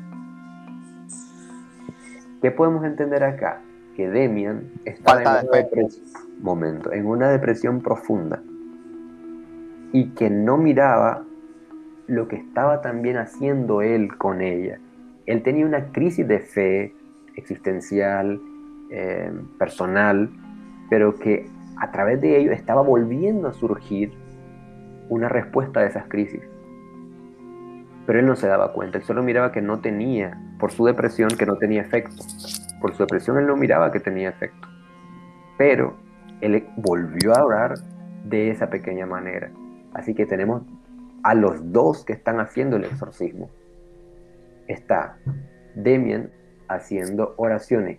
[2.40, 3.60] ¿Qué podemos entender acá?
[3.96, 6.04] Que Demian estaba en una, depresión,
[6.40, 8.42] momento, en una depresión profunda
[9.92, 11.22] y que no miraba
[12.06, 14.78] lo que estaba también haciendo él con ella.
[15.26, 16.94] Él tenía una crisis de fe
[17.36, 18.40] existencial,
[18.90, 20.30] eh, personal,
[20.90, 21.48] pero que
[21.80, 24.12] a través de ello estaba volviendo a surgir
[25.08, 26.42] una respuesta a esas crisis.
[28.06, 31.30] Pero él no se daba cuenta, él solo miraba que no tenía, por su depresión,
[31.30, 32.22] que no tenía efecto.
[32.80, 34.68] Por su depresión él no miraba que tenía efecto.
[35.56, 35.96] Pero
[36.40, 37.74] él volvió a orar
[38.24, 39.50] de esa pequeña manera.
[39.94, 40.62] Así que tenemos
[41.22, 43.50] a los dos que están haciendo el exorcismo.
[44.66, 45.16] Está
[45.74, 46.30] Demian
[46.68, 47.98] haciendo oraciones,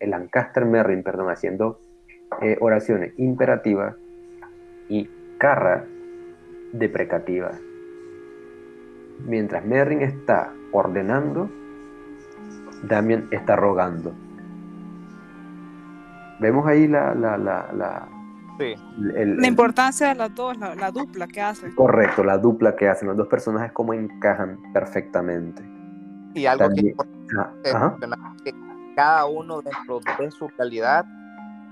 [0.00, 1.80] Lancaster Merrin, perdón, haciendo
[2.42, 3.94] eh, oraciones imperativas
[4.88, 5.84] y Carra
[6.72, 7.60] deprecativas.
[9.24, 11.50] Mientras Merrin está ordenando,
[12.82, 14.14] Damien está rogando.
[16.40, 18.08] Vemos ahí la, la, la, la,
[18.96, 21.74] la importancia de las dos, la, dupla que hacen.
[21.74, 23.08] Correcto, la dupla que hacen.
[23.08, 25.62] Los dos personajes como encajan perfectamente.
[26.34, 26.94] Y algo que,
[27.38, 27.96] ah,
[28.44, 28.54] que
[28.94, 31.04] cada uno dentro de su calidad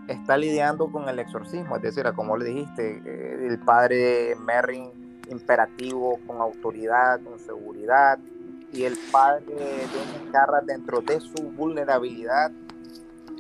[0.09, 6.19] está lidiando con el exorcismo, es decir, como le dijiste, eh, el padre Merrin imperativo,
[6.27, 8.19] con autoridad, con seguridad,
[8.73, 12.51] y el padre de Carras dentro de su vulnerabilidad,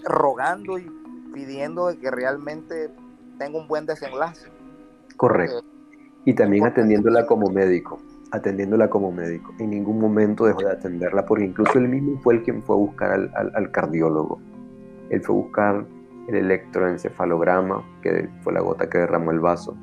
[0.04, 0.90] rogando y
[1.34, 2.90] pidiendo que realmente
[3.38, 4.48] tenga un buen desenlace.
[5.16, 5.62] Correcto.
[6.24, 8.00] Y también atendiéndola como médico,
[8.32, 9.54] atendiéndola como médico.
[9.58, 12.78] En ningún momento dejó de atenderla, porque incluso él mismo fue el quien fue a
[12.78, 14.40] buscar al, al cardiólogo.
[15.10, 15.86] Él fue a buscar
[16.28, 19.76] el electroencefalograma, que fue la gota que derramó el vaso.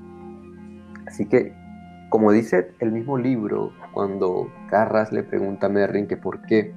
[1.06, 1.54] Así que,
[2.14, 6.72] como dice el mismo libro, cuando Carras le pregunta a Merrin que por qué,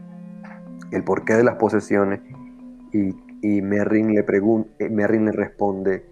[0.92, 2.20] el porqué de las posesiones,
[2.90, 4.24] y, y Merrin, le
[4.78, 6.06] eh, Merrin le responde,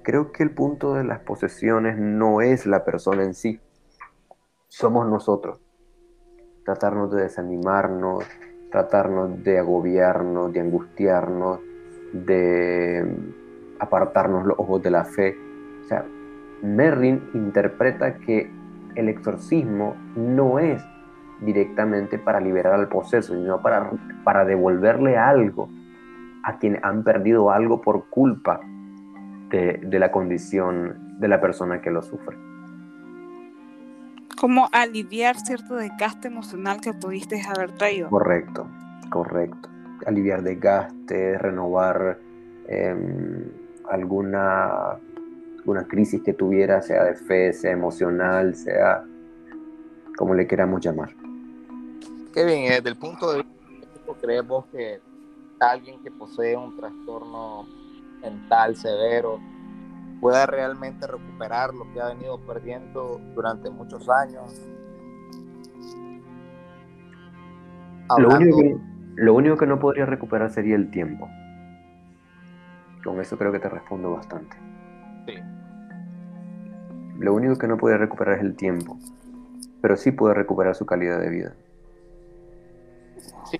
[0.00, 3.60] creo que el punto de las posesiones no es la persona en sí,
[4.68, 5.60] somos nosotros.
[6.64, 8.24] Tratarnos de desanimarnos,
[8.72, 11.60] tratarnos de agobiarnos, de angustiarnos,
[12.14, 13.14] de
[13.78, 15.36] apartarnos los ojos de la fe.
[15.84, 16.06] O sea,
[16.62, 18.58] Merrin interpreta que
[18.94, 20.82] el exorcismo no es
[21.40, 23.90] directamente para liberar al poseso, sino para,
[24.24, 25.68] para devolverle algo
[26.44, 28.60] a quienes han perdido algo por culpa
[29.50, 32.36] de, de la condición de la persona que lo sufre.
[34.38, 38.08] Como aliviar cierto desgaste emocional que pudiste haber traído.
[38.08, 38.66] Correcto,
[39.10, 39.70] correcto
[40.06, 42.18] aliviar desgaste, renovar
[42.68, 43.44] em,
[43.90, 44.98] alguna,
[45.60, 49.04] alguna crisis que tuviera, sea de fe, sea emocional, sea
[50.16, 51.10] como le queramos llamar.
[52.32, 53.60] Kevin, desde el punto de vista
[54.20, 55.00] creemos que
[55.60, 57.66] alguien que posee un trastorno
[58.22, 59.40] mental severo
[60.20, 64.60] pueda realmente recuperar lo que ha venido perdiendo durante muchos años.
[68.18, 68.76] Lo único, que,
[69.16, 71.28] lo único que no podría recuperar sería el tiempo.
[73.04, 74.69] Con eso creo que te respondo bastante.
[75.26, 75.34] Sí.
[77.18, 78.98] Lo único que no podría recuperar es el tiempo,
[79.80, 81.54] pero sí puede recuperar su calidad de vida.
[83.50, 83.58] Sí.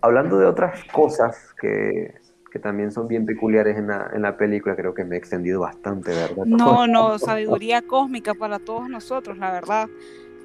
[0.00, 2.20] Hablando de otras cosas que,
[2.62, 6.10] también son bien peculiares en la, en la, película, creo que me he extendido bastante,
[6.10, 6.44] ¿verdad?
[6.44, 9.88] No, no, sabiduría cósmica para todos nosotros, la verdad.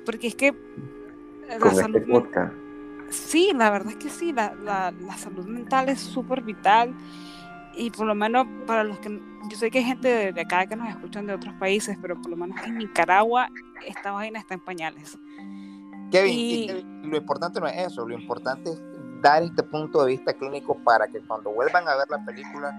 [0.05, 0.53] Porque es que...
[1.59, 2.53] Con este podcast
[3.09, 6.93] sí, la verdad es que sí, la, la, salud mental es súper vital
[7.77, 10.75] y por lo menos para los que, yo sé que hay gente de, acá que
[10.75, 13.49] nos escuchan de otros países, pero por lo menos en Nicaragua
[13.85, 15.17] esta vaina está en pañales.
[16.11, 18.81] Kevin, lo importante no es eso, lo importante es
[19.21, 22.71] dar este punto de vista clínico para que cuando vuelvan a ver la película,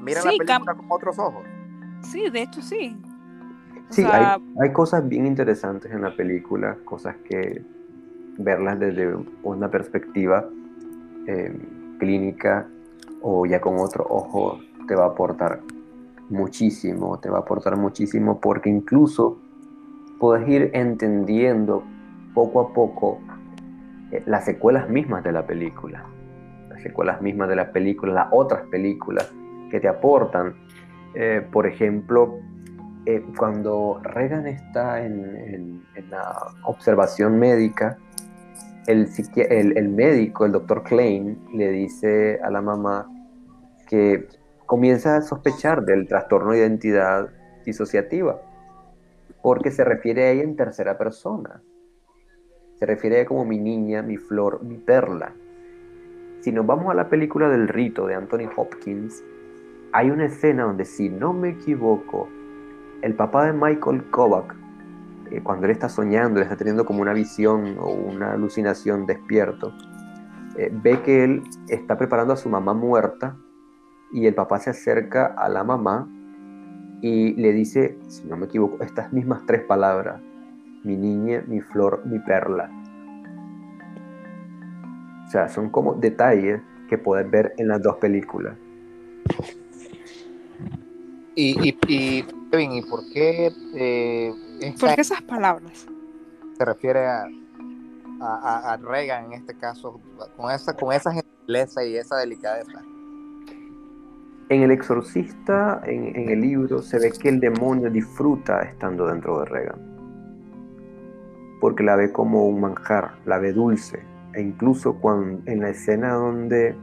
[0.00, 1.44] miren la película con otros ojos.
[2.02, 2.96] Sí, de hecho sí.
[3.90, 7.64] sí, hay, hay cosas bien interesantes en la película, cosas que
[8.38, 10.48] verlas desde una perspectiva
[11.26, 11.52] eh,
[11.98, 12.68] clínica
[13.28, 15.60] o ya con otro ojo te va a aportar
[16.30, 19.36] muchísimo, te va a aportar muchísimo porque incluso
[20.20, 21.82] puedes ir entendiendo
[22.34, 23.18] poco a poco
[24.12, 26.04] eh, las secuelas mismas de la película,
[26.68, 29.32] las secuelas mismas de la película, las otras películas
[29.72, 30.54] que te aportan.
[31.16, 32.38] Eh, por ejemplo,
[33.36, 37.98] cuando Reagan está en, la observación médica,
[38.86, 39.08] el,
[39.88, 43.08] médico, el doctor Klein, le dice a la mamá
[43.86, 44.28] que
[44.66, 47.30] comienza a sospechar del trastorno de identidad
[47.64, 48.40] disociativa,
[49.42, 51.62] porque se refiere a ella en tercera persona.
[52.78, 55.32] Se refiere a ella como mi niña, mi flor, mi perla.
[56.40, 59.22] Si nos vamos a la película del rito de Anthony Hopkins,
[59.92, 62.28] hay una escena donde, si no me equivoco,
[63.02, 64.54] el papá de Michael Kovac,
[65.30, 69.72] eh, cuando él está soñando, él está teniendo como una visión o una alucinación despierto,
[70.56, 73.36] eh, ve que él está preparando a su mamá muerta
[74.16, 76.08] y el papá se acerca a la mamá
[77.02, 80.22] y le dice, si no me equivoco, estas mismas tres palabras,
[80.84, 82.70] mi niña, mi flor, mi perla.
[85.26, 88.56] O sea, son como detalles que puedes ver en las dos películas.
[91.34, 94.32] Y, y, y, Kevin, ¿y por qué, eh,
[94.80, 95.86] ¿Por qué esas palabras?
[96.56, 97.26] se refiere a,
[98.22, 100.00] a, a, Reagan en este caso,
[100.38, 102.82] con esa, con esa gentileza y esa delicadeza?
[104.48, 109.40] En El Exorcista, en, en, el libro, se ve que el demonio disfruta estando dentro
[109.40, 109.80] de Reagan.
[111.60, 113.98] Porque la ve como un manjar, la ve dulce.
[114.34, 116.76] E incluso cuando, en la escena donde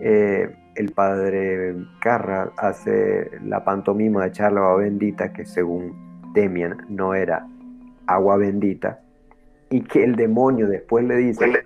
[0.00, 6.86] eh, el padre Carra hace la pantomima de echar la agua bendita, que según Demian
[6.88, 7.46] no era
[8.06, 9.00] agua bendita,
[9.70, 11.64] y que el demonio después le dice,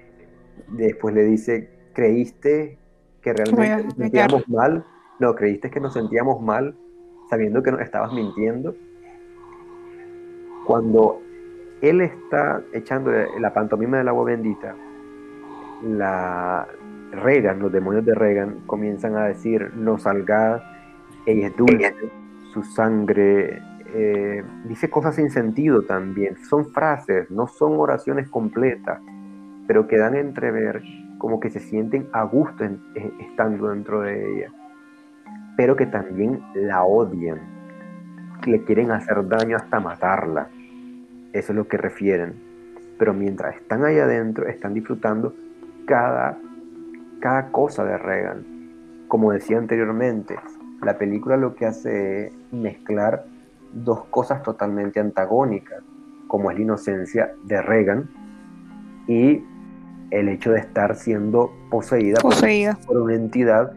[0.68, 2.78] después le dice, ¿creíste
[3.20, 4.84] que realmente nos sentíamos mal?
[5.22, 6.74] No, ¿creíste que nos sentíamos mal
[7.30, 8.74] sabiendo que nos estabas mintiendo?
[10.66, 11.20] Cuando
[11.80, 14.74] él está echando la pantomima del agua bendita,
[15.84, 16.66] la
[17.12, 20.60] Regan, los demonios de Regan, comienzan a decir, no salga,
[21.24, 21.94] ella es dulce,
[22.52, 23.62] su sangre
[23.94, 26.36] eh, dice cosas sin sentido también.
[26.48, 29.00] Son frases, no son oraciones completas,
[29.68, 30.82] pero que dan entrever
[31.18, 32.80] como que se sienten a gusto en,
[33.20, 34.52] estando dentro de ella,
[35.56, 37.40] pero que también la odian,
[38.42, 40.48] que le quieren hacer daño hasta matarla.
[41.32, 42.34] Eso es lo que refieren.
[42.98, 45.34] Pero mientras están ahí adentro, están disfrutando
[45.86, 46.38] cada,
[47.20, 48.44] cada cosa de Reagan.
[49.08, 50.36] Como decía anteriormente,
[50.82, 53.24] la película lo que hace es mezclar
[53.72, 55.82] dos cosas totalmente antagónicas,
[56.28, 58.08] como es la inocencia de Reagan
[59.06, 59.42] y
[60.10, 62.74] el hecho de estar siendo poseída, poseída.
[62.74, 63.72] Por, por, una entidad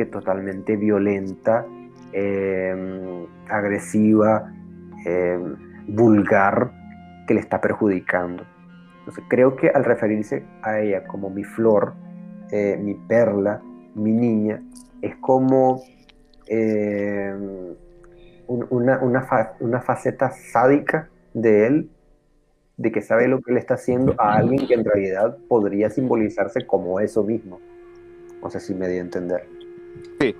[0.00, 1.66] que totalmente violenta,
[2.14, 4.50] eh, agresiva,
[5.04, 5.38] eh,
[5.88, 6.72] vulgar,
[7.26, 8.46] que le está perjudicando.
[9.00, 11.92] Entonces creo que al referirse a ella como mi flor,
[12.50, 13.60] eh, mi perla,
[13.94, 14.62] mi niña,
[15.02, 15.82] es como
[16.46, 17.34] eh,
[18.48, 21.90] una, una, fa, una, faceta sádica de él,
[22.78, 26.66] de que sabe lo que le está haciendo a alguien que en realidad podría simbolizarse
[26.66, 27.60] como eso mismo.
[28.42, 29.59] No sé si me di a entender.
[30.20, 30.34] Sí.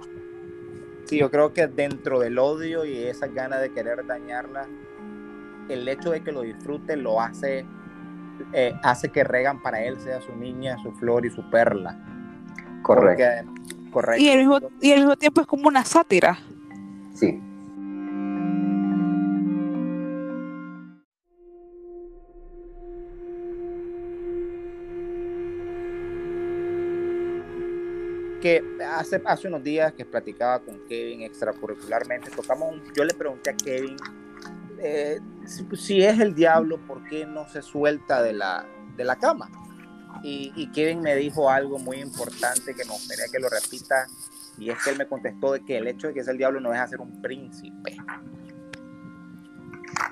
[1.05, 4.66] Sí, yo creo que dentro del odio y esa gana de querer dañarla,
[5.68, 7.66] el hecho de que lo disfrute lo hace,
[8.53, 11.98] eh, hace que Regan para él sea su niña, su flor y su perla.
[12.82, 13.24] Correcto.
[13.24, 14.22] Porque, correcto.
[14.22, 16.38] Y al, mismo, y al mismo tiempo es como una sátira.
[17.14, 17.40] Sí.
[28.41, 33.51] Que hace, hace unos días que platicaba con Kevin extracurricularmente, tocamos un, yo le pregunté
[33.51, 33.97] a Kevin
[34.82, 38.64] eh, si, si, es el diablo, ¿por qué no se suelta de la,
[38.97, 39.51] de la cama?
[40.23, 44.06] Y, y, Kevin me dijo algo muy importante que me gustaría que lo repita,
[44.59, 46.60] y es que él me contestó de que el hecho de que es el diablo
[46.60, 47.97] no es hacer un príncipe.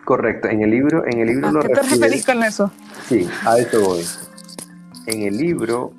[0.05, 2.71] Correcto, en el libro, en el libro ¿A lo qué te referís con eso?
[3.07, 4.05] Sí, a eso voy.
[5.07, 5.95] En el libro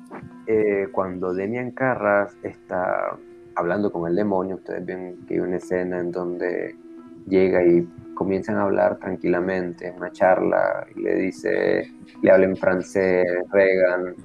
[0.52, 3.16] eh, cuando Demian Carras está
[3.54, 6.74] hablando con el demonio, ustedes ven que hay una escena en donde
[7.28, 11.88] llega y comienzan a hablar tranquilamente, una charla, y le dice,
[12.20, 14.16] le habla en francés, Regan,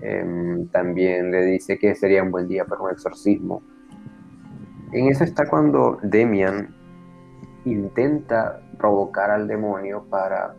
[0.00, 3.62] eh, también le dice que sería un buen día para un exorcismo.
[4.90, 6.74] En eso está cuando Demian
[7.64, 10.56] intenta provocar al demonio para,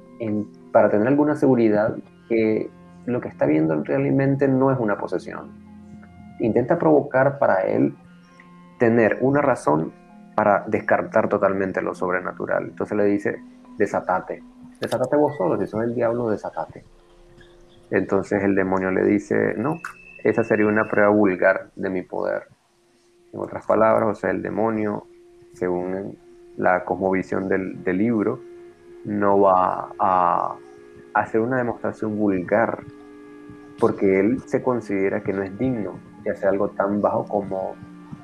[0.71, 1.97] para tener alguna seguridad
[2.29, 2.69] que
[3.05, 5.51] lo que está viendo realmente no es una posesión.
[6.39, 7.95] Intenta provocar para él
[8.79, 9.93] tener una razón
[10.35, 12.65] para descartar totalmente lo sobrenatural.
[12.65, 13.41] Entonces le dice,
[13.77, 14.41] desatate,
[14.79, 16.83] desatate vos solo, si sos el diablo, desatate.
[17.91, 19.79] Entonces el demonio le dice, no,
[20.23, 22.47] esa sería una prueba vulgar de mi poder.
[23.33, 25.07] En otras palabras, o sea, el demonio,
[25.53, 26.17] según
[26.57, 28.39] la cosmovisión del, del libro,
[29.05, 30.55] no va a
[31.13, 32.83] hacer una demostración vulgar,
[33.79, 37.75] porque él se considera que no es digno de hacer algo tan bajo como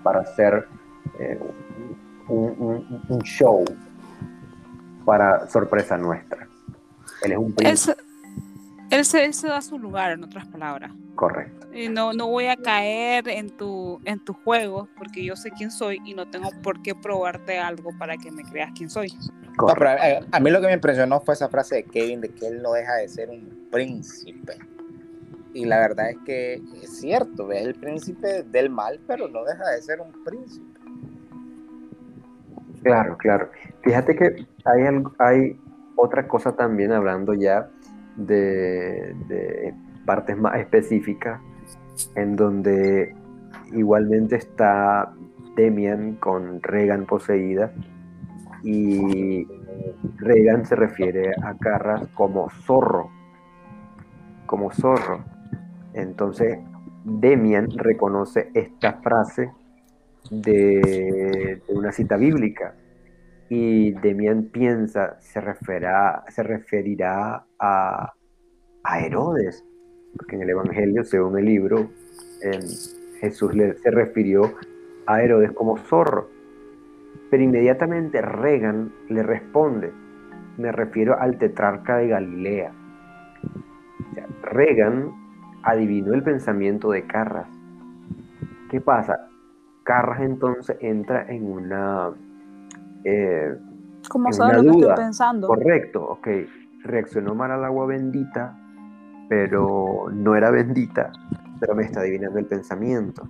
[0.04, 0.68] para ser
[1.20, 1.40] eh,
[2.30, 3.64] un, show
[5.06, 6.48] para sorpresa nuestra.
[7.24, 7.96] Él es un príncipe,
[8.90, 10.92] él se- él se da su lugar, en otras palabras.
[11.16, 11.68] correcto.
[11.74, 15.70] Y no, no voy a caer en tu, en tu juego porque yo sé quién
[15.72, 19.10] soy y no tengo por qué probarte algo para que me creas quién soy.
[19.10, 20.28] No, pero correcto.
[20.32, 22.62] a, a mí lo que me impresionó fue esa frase de Kevin de que él
[22.62, 24.54] no deja de ser un príncipe.
[25.54, 26.54] Y la verdad es que
[26.84, 30.80] es cierto, es el príncipe del mal, pero no deja de ser un príncipe.
[32.84, 33.50] Claro, claro.
[33.84, 35.60] Fíjate que hay, algo- hay
[35.96, 37.70] otra cosa también hablando ya
[38.18, 39.73] de,
[40.06, 41.39] partes más específicas,
[42.15, 43.15] en donde
[43.73, 45.14] igualmente está
[45.56, 47.72] Demian con Regan poseída
[48.64, 49.48] y
[50.18, 53.10] Regan se refiere a Carras como zorro,
[54.45, 55.23] como zorro.
[55.94, 56.60] Entonces
[57.03, 59.52] Demian reconoce esta frase
[60.30, 62.76] de una cita bíblica.
[63.49, 68.14] Y Demian piensa, se referirá, se referirá a,
[68.84, 69.64] a Herodes,
[70.15, 71.90] porque en el Evangelio, según el libro,
[73.19, 74.53] Jesús le, se refirió
[75.06, 76.30] a Herodes como zorro.
[77.30, 79.91] Pero inmediatamente Regan le responde,
[80.57, 82.72] me refiero al tetrarca de Galilea.
[84.41, 85.11] Regan
[85.64, 87.49] adivinó el pensamiento de Carras.
[88.72, 89.28] ¿Qué pasa?
[89.84, 92.14] Carras entonces entra en una...
[93.03, 93.56] eh,
[94.10, 95.48] ¿Cómo En sabes lo que estoy pensando?
[95.48, 96.28] correcto, ok,
[96.84, 98.57] reaccionó mal al agua bendita,
[99.30, 101.11] pero no era bendita,
[101.60, 103.28] pero me está adivinando el pensamiento.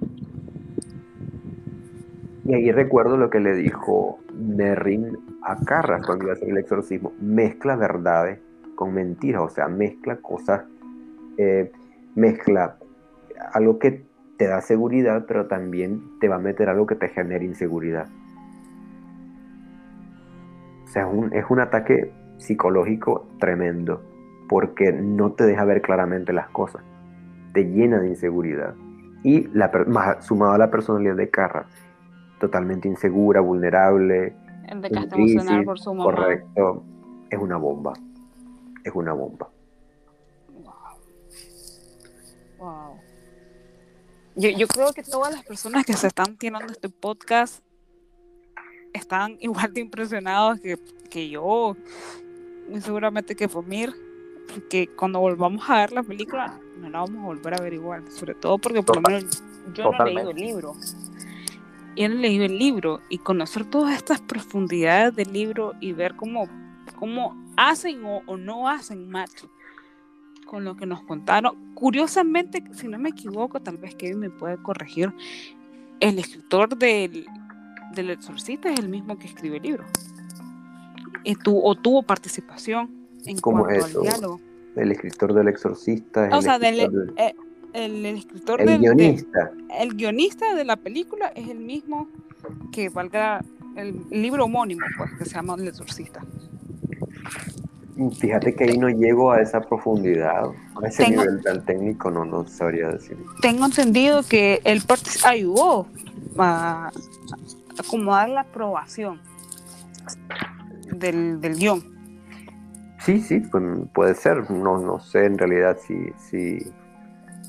[2.45, 6.57] Y ahí recuerdo lo que le dijo Merrin a Carras cuando iba a hacer el
[6.57, 8.39] exorcismo, mezcla verdades
[8.76, 10.64] con mentiras, o sea, mezcla cosas,
[11.38, 11.72] eh,
[12.15, 12.77] mezcla
[13.53, 14.06] algo que
[14.38, 18.07] te da seguridad, pero también te va a meter algo que te genere inseguridad.
[20.88, 24.01] O sea, es un, es un ataque psicológico tremendo,
[24.47, 26.81] porque no te deja ver claramente las cosas,
[27.53, 28.73] te llena de inseguridad.
[29.22, 31.65] Y la, más sumado a la personalidad de Carra,
[32.39, 34.34] totalmente insegura, vulnerable,
[34.68, 36.03] en crisis, por su mamá.
[36.05, 36.84] correcto,
[37.30, 37.91] es una bomba,
[38.85, 39.49] es una bomba.
[42.59, 42.95] Wow.
[44.35, 47.66] Yo, yo creo que todas las personas que se están tirando este podcast
[48.98, 50.78] están igual de impresionados que,
[51.10, 51.76] que yo,
[52.69, 53.94] y seguramente que Fomir,
[54.53, 58.10] porque cuando volvamos a ver la película no la vamos a volver a ver igual,
[58.11, 59.44] sobre todo porque por lo menos
[59.74, 60.76] yo no he leído el libro.
[61.95, 66.15] Yo no he leído el libro y conocer todas estas profundidades del libro y ver
[66.15, 66.48] cómo,
[66.95, 69.44] cómo hacen o, o no hacen match
[70.45, 71.74] con lo que nos contaron.
[71.74, 75.14] Curiosamente, si no me equivoco, tal vez Kevin me puede corregir,
[75.99, 77.26] el escritor del,
[77.95, 79.84] del Exorcista es el mismo que escribe el libro.
[81.23, 82.89] Y tu, o tuvo participación
[83.26, 83.99] en ¿Cómo eso?
[83.99, 84.39] al diálogo.
[84.76, 87.35] El escritor del exorcista es O el sea, del- escritor del- eh,
[87.73, 89.45] el, el escritor el del, guionista.
[89.45, 92.07] del- el guionista de la película es el mismo
[92.72, 93.43] que valga
[93.76, 96.22] el, libro homónimo, pues, que se llama El Exorcista.
[98.19, 100.43] Fíjate que ahí no llego a esa profundidad,
[100.81, 103.18] a ese Tengo- nivel tan técnico, no, no sabría decir.
[103.41, 104.84] tengo entendido que él
[105.26, 105.88] ayudó
[106.38, 106.91] a
[107.80, 109.22] acomodar la aprobación
[110.91, 111.98] del, del guion.
[112.99, 113.64] Sí, sí, pues,
[113.94, 114.49] puede ser.
[114.52, 116.60] No, no sé en realidad si, si,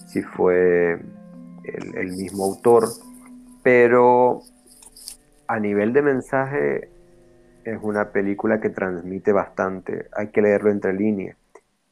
[0.07, 1.01] si fue
[1.65, 2.89] el, mismo autor,
[3.63, 4.41] pero
[5.47, 6.91] a nivel de mensaje
[7.65, 10.09] es una película que transmite bastante.
[10.13, 11.37] Hay que leerlo entre líneas.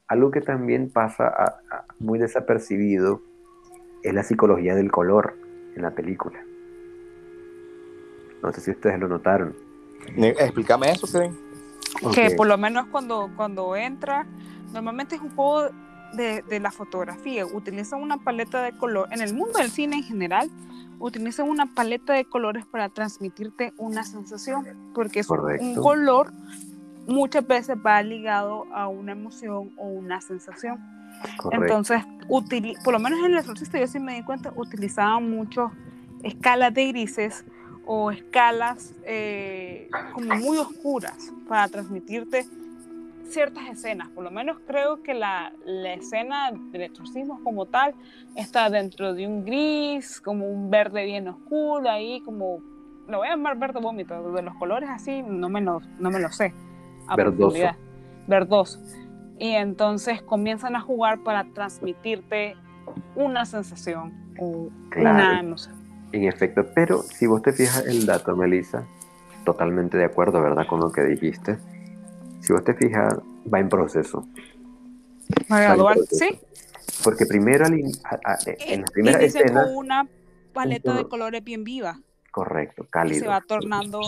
[0.08, 3.20] Algo que también pasa a- muy desapercibido
[4.02, 5.34] es la psicología del color
[5.74, 6.38] en la película.
[8.42, 9.54] No sé si ustedes lo notaron.
[10.16, 11.36] Explícame eso, Kevin.
[12.14, 14.26] Que por lo menos cuando, cuando entra,
[14.72, 15.70] normalmente es un juego
[16.12, 17.46] de, de la fotografía.
[17.46, 19.08] Utilizan una paleta de color.
[19.10, 20.50] En el mundo del cine en general,
[20.98, 24.66] utilizan una paleta de colores para transmitirte una sensación.
[24.94, 26.32] Porque es un color
[27.06, 30.78] muchas veces va ligado a una emoción o una sensación.
[31.36, 31.64] Correcto.
[31.64, 32.02] Entonces,
[32.84, 35.70] por lo menos en el exorcista yo sí me di cuenta, utilizaban mucho
[36.22, 37.44] escalas de grises
[37.86, 42.44] o escalas eh, como muy oscuras para transmitirte
[43.28, 44.08] ciertas escenas.
[44.10, 47.94] Por lo menos creo que la, la escena del exorcismo como tal
[48.34, 52.60] está dentro de un gris, como un verde bien oscuro, ahí como,
[53.08, 56.20] lo voy a llamar verde vómito, de los colores así no me lo, no me
[56.20, 56.52] lo sé.
[57.08, 57.58] a Verdoso.
[58.26, 58.80] Verdoso.
[59.38, 62.56] Y entonces comienzan a jugar para transmitirte
[63.14, 65.10] una sensación o Claro.
[65.10, 65.70] una, no sé.
[66.12, 68.86] En efecto, pero si vos te fijas el dato, Melissa,
[69.44, 70.66] totalmente de acuerdo, ¿verdad?
[70.66, 71.58] Con lo que dijiste.
[72.40, 73.14] Si vos te fijas,
[73.52, 74.26] va en proceso.
[75.50, 76.38] Va gradual, sí.
[77.02, 77.90] Porque primero en
[78.80, 79.64] la primera escena...
[79.64, 80.08] con una
[80.52, 82.00] paleta de colores bien viva.
[82.30, 83.16] Correcto, cálido.
[83.16, 84.00] Y se va tornando...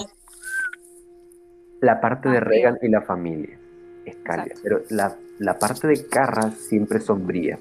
[1.81, 3.57] La parte de Regan y la familia
[4.05, 7.59] es cálida, pero la, la parte de Carras siempre sombría.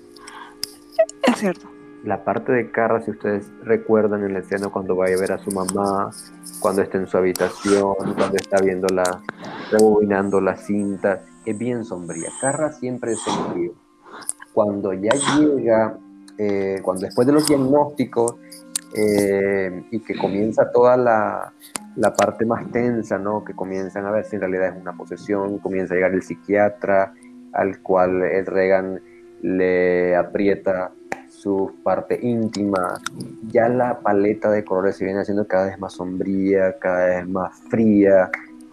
[1.28, 1.77] Es cierto
[2.08, 5.40] la parte de Carra, si ustedes recuerdan en la escena cuando va a ver a
[5.40, 6.10] su mamá,
[6.62, 9.22] cuando está en su habitación, cuando está viendo la,
[9.72, 12.30] rebobinando la cinta, es bien sombría.
[12.40, 13.74] Carra siempre es sombrío.
[14.54, 15.98] Cuando ya llega,
[16.38, 18.36] eh, cuando después de los diagnósticos
[18.96, 21.52] eh, y que comienza toda la,
[21.98, 23.44] la parte más tensa, ¿no?
[23.44, 27.14] Que comienzan a ver si en realidad es una posesión, comienza a llegar el psiquiatra,
[27.52, 29.02] al cual el Regan
[29.42, 30.94] le aprieta
[31.38, 33.00] su parte íntima,
[33.48, 37.56] ya la paleta de colores se viene haciendo cada vez más sombría, cada vez más
[37.70, 38.32] fría,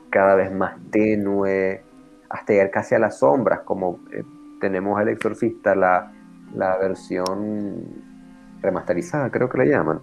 [0.08, 1.82] cada vez más tenue,
[2.30, 4.24] hasta llegar casi a las sombras, como eh,
[4.62, 6.10] tenemos El Exorcista, la,
[6.54, 7.84] la, versión
[8.62, 10.00] remasterizada, creo que la llaman,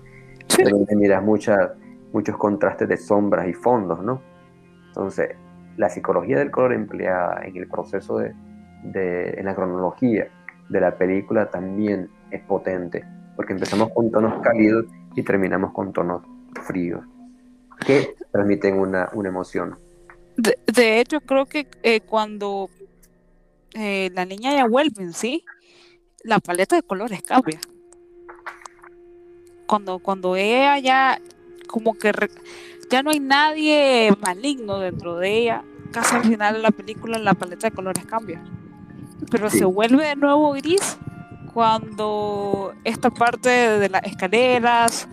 [0.47, 0.61] sí.
[0.63, 1.71] donde miras muchas,
[2.13, 4.21] muchos contrastes de sombras y fondos, ¿no?
[4.89, 5.31] Entonces,
[5.77, 8.35] la psicología del color empleada en el proceso de,
[8.83, 10.27] de en la cronología
[10.69, 13.05] de la película también es potente,
[13.35, 14.85] porque empezamos con tonos cálidos
[15.15, 16.23] y terminamos con tonos
[16.65, 17.03] fríos,
[17.85, 19.77] que transmiten una, una emoción.
[20.37, 22.69] De, hecho, creo que eh, cuando
[23.73, 25.43] eh, la niña ya vuelve en sí,
[26.23, 27.59] la paleta de colores cambia.
[29.67, 31.21] Cuando, cuando ella ya,
[31.67, 32.11] como que
[32.89, 37.33] ya no hay nadie maligno dentro de ella, casi al final de la película la
[37.33, 38.43] paleta de colores cambia.
[39.29, 40.97] Pero se vuelve de nuevo gris
[41.53, 45.07] cuando esta parte de las escaleras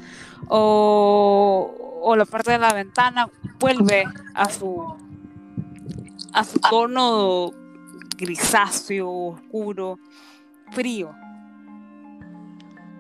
[0.49, 3.29] o, la parte de la ventana
[3.59, 4.05] vuelve
[4.35, 4.97] a su
[6.33, 7.51] a su tono
[8.17, 9.99] grisáceo, oscuro,
[10.73, 11.11] frío.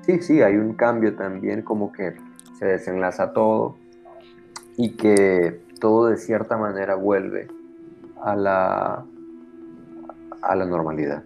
[0.02, 2.16] Sí, sí, hay un cambio también, como que
[2.58, 3.76] se desenlaza todo
[4.76, 7.48] y que todo de cierta manera vuelve
[8.22, 9.04] a la,
[10.40, 11.22] a la normalidad.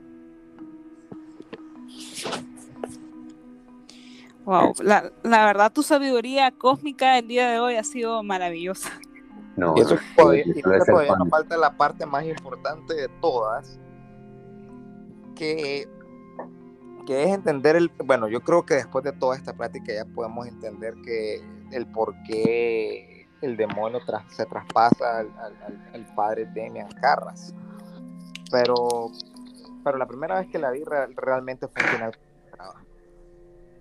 [4.44, 8.90] Wow, la, la, verdad tu sabiduría cósmica el día de hoy ha sido maravillosa.
[9.56, 10.44] No, y eso, todavía,
[10.86, 13.78] todavía nos falta la parte más importante de todas,
[15.36, 15.86] que,
[17.06, 20.46] que es entender el, bueno, yo creo que después de toda esta práctica ya podemos
[20.46, 27.54] entender que el por qué el demonio se traspasa al, al, al padre Demian Carras.
[28.50, 29.10] Pero,
[29.82, 30.82] pero la primera vez que la vi
[31.16, 32.12] realmente fue un final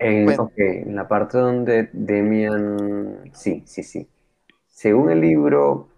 [0.02, 4.10] en, en la parte donde Demian, sí, sí, sí.
[4.68, 5.90] Según el libro,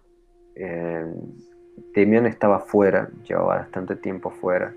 [0.54, 1.06] eh,
[1.94, 4.74] Demian estaba fuera, llevaba bastante tiempo fuera,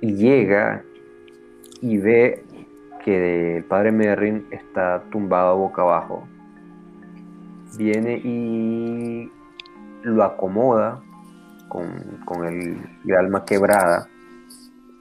[0.00, 0.82] y llega
[1.82, 2.42] y ve
[3.04, 6.26] que el padre Merrin está tumbado boca abajo.
[7.76, 9.30] Viene y
[10.02, 11.02] lo acomoda
[11.68, 14.08] con, el, alma quebrada,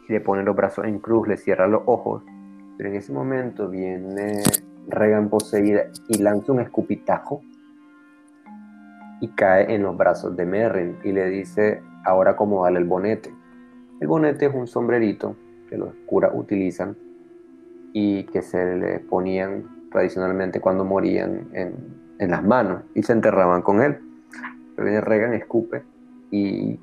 [0.07, 2.23] le pone los brazos en cruz, le cierra los ojos
[2.77, 4.43] pero en ese momento viene
[4.87, 7.41] Regan poseída y lanza un escupitajo
[9.19, 13.33] y cae en los brazos de Merrin y le dice, ahora cómo vale el bonete.
[13.99, 15.35] El bonete es un sombrerito
[15.67, 16.95] que los curas utilizan
[17.93, 23.81] y que se le ponían tradicionalmente cuando morían en, las manos y se enterraban con
[23.81, 23.97] él.
[24.75, 25.83] Pero viene Regan, escupe
[26.31, 26.79] y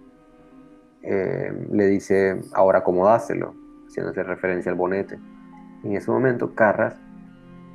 [1.02, 3.54] eh, le dice, ahora cómo dáselo,
[3.86, 5.18] haciéndose referencia al bonete.
[5.82, 6.96] En ese momento, Carras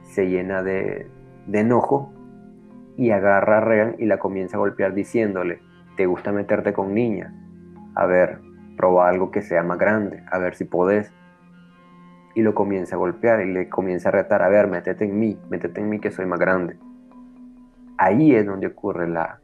[0.03, 1.07] se llena de,
[1.53, 2.11] enojo
[2.97, 5.59] y agarra a Regan y la comienza a golpear diciéndole,
[5.95, 7.31] ¿te gusta meterte con niñas?
[7.95, 8.39] A ver,
[8.75, 11.13] proba algo que sea más grande, a ver si podés.
[12.33, 15.39] Y lo comienza a golpear y le comienza a retar, a ver, métete en mí,
[15.49, 16.77] métete en mí que soy más grande.
[17.97, 19.39] Ahí es donde ocurre la,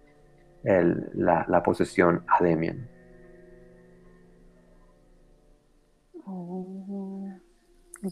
[0.65, 2.89] la, la posesión a Demian.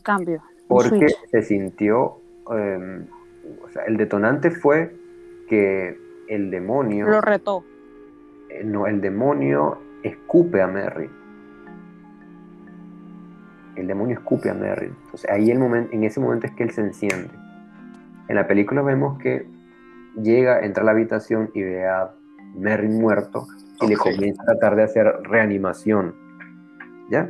[0.01, 0.41] cambio.
[0.67, 2.19] Porque se sintió,
[2.51, 3.05] em,
[3.63, 4.95] o sea, el detonante fue
[5.47, 5.97] que
[6.27, 7.07] el demonio...
[7.07, 7.63] Lo retó.
[8.49, 11.09] Eh, no, el demonio escupe a Merry.
[13.75, 14.87] El demonio escupe a Merry.
[14.87, 17.29] Entonces ahí el momento, en ese momento es que él se enciende.
[18.29, 19.45] En la película vemos que
[20.21, 22.13] llega, entra a la habitación y ve a
[22.55, 23.47] Merry muerto
[23.81, 26.15] y le comienza a tratar de hacer reanimación.
[27.09, 27.29] ¿Ya?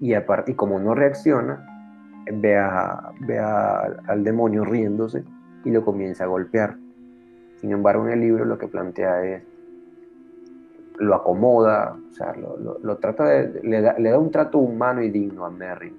[0.00, 1.64] Y, aparte, y como no reacciona,
[2.32, 5.24] ve, a, ve a- al demonio riéndose
[5.64, 6.76] y lo comienza a golpear.
[7.60, 9.42] Sin embargo, en el libro lo que plantea es,
[10.98, 14.58] lo acomoda, o sea, lo, lo- lo trata de, le da, le da un trato
[14.58, 15.96] humano y digno a Merrin.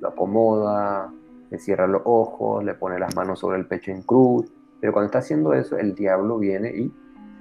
[0.00, 1.10] Lo acomoda,
[1.50, 4.50] le cierra los ojos, le pone las manos sobre el pecho en cruz,
[4.80, 6.92] pero cuando está haciendo eso, el diablo viene y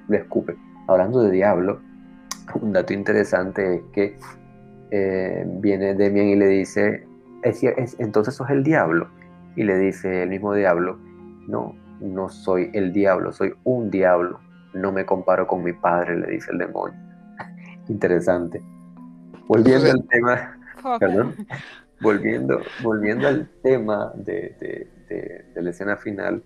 [0.09, 0.55] le escupe.
[0.88, 1.81] Hablando de diablo,
[2.61, 4.17] un dato interesante es que
[4.91, 7.05] eh, viene Demian y le dice,
[7.43, 9.09] "Es cier- es- entonces sos el diablo.
[9.55, 10.97] Y le dice el mismo diablo,
[11.47, 14.39] no, no soy el diablo, soy un diablo.
[14.73, 16.97] No me comparo con mi padre, le dice el demonio.
[17.89, 18.61] Interesante.
[19.47, 20.57] Volviendo al tema,
[20.99, 21.35] perdón,
[22.01, 26.43] volviendo, volviendo al tema de, de- de- de la escena final,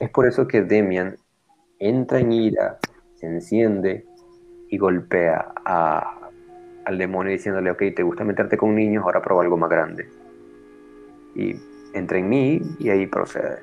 [0.00, 1.16] es por eso que Demian
[1.78, 2.78] entra en ira,
[3.14, 4.06] se enciende
[4.68, 6.18] y golpea a-
[6.84, 10.08] al demonio diciéndole, ok, te gusta meterte con niños, ahora prueba algo más grande.
[11.34, 11.54] Y
[11.94, 13.58] entra en mí y ahí procede.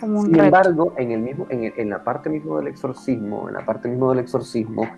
[0.00, 3.54] Como Sin embargo, en, el mismo, en, el- en la parte mismo del exorcismo, en
[3.54, 4.88] la parte mismo del exorcismo,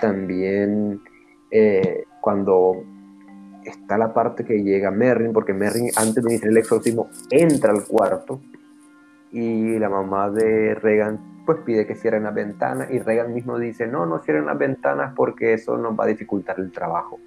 [0.00, 1.00] también
[1.50, 2.82] eh, cuando
[3.64, 7.84] está la parte que llega Merrin, porque Merrin antes de iniciar el exorcismo entra al
[7.84, 8.40] cuarto
[9.32, 13.86] y la mamá de Regan pues pide que cierren las ventanas y Regan mismo dice,
[13.86, 17.18] no, no cierren las ventanas porque eso nos va a dificultar el trabajo.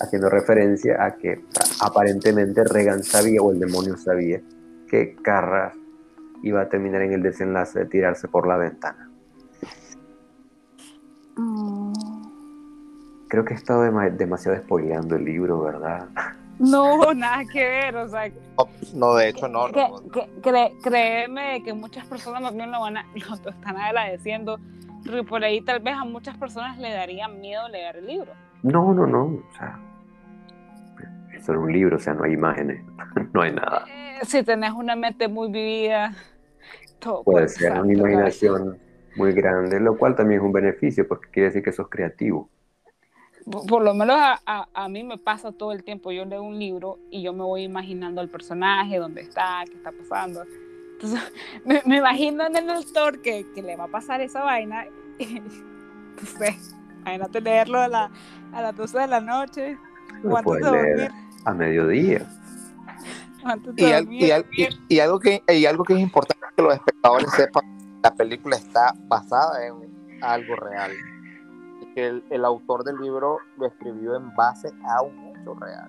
[0.00, 1.44] Haciendo referencia a que
[1.80, 4.40] aparentemente Regan sabía o el demonio sabía
[4.88, 5.74] que Carras
[6.42, 9.10] iba a terminar en el desenlace de tirarse por la ventana.
[11.36, 11.92] Mm.
[13.28, 16.08] Creo que he estado dema- demasiado spoileando el libro, ¿verdad?
[16.58, 19.66] No, nada que ver, o sea, No, no, de hecho, no.
[19.72, 20.10] que, no.
[20.10, 23.06] que- cre- créeme que muchas personas más bien lo van a,
[23.44, 24.58] lo están agradeciendo,
[25.04, 28.32] porque por ahí tal vez a muchas personas le daría miedo leer el libro.
[28.62, 29.24] No, no, no.
[29.24, 29.78] O sea,
[31.34, 32.84] es solo un libro, o sea, no hay imágenes,
[33.32, 33.84] no hay nada.
[33.88, 36.14] Eh, si tenés una mente muy vivida,
[37.00, 38.78] todo Puede ser una imaginación
[39.16, 42.48] muy grande, lo cual también es un beneficio porque quiere decir que sos creativo.
[43.68, 46.12] Por, lo menos a, a- a mí me pasa todo el tiempo.
[46.12, 49.90] Yo leo un libro y yo me voy imaginando al personaje, dónde está, qué está
[49.92, 50.44] pasando.
[50.94, 51.20] Entonces,
[51.64, 54.86] me, me imagino en el autor que, que le va a pasar esa vaina.
[56.38, 56.56] Sé,
[57.00, 58.10] imagínate leerlo a, la,
[58.52, 59.76] a las 12 de la noche
[60.24, 61.10] o Lo antes puedes de leer dormir.
[61.44, 62.26] a mediodía.
[63.44, 64.22] o antes de Y, al- dormir.
[64.24, 67.64] y al- y- y algo que, y algo que es importante que los espectadores sepan,
[68.02, 69.74] la película está basada en
[70.22, 70.92] algo real.
[71.94, 75.88] Que el, el autor del libro lo escribió en base a un hecho real.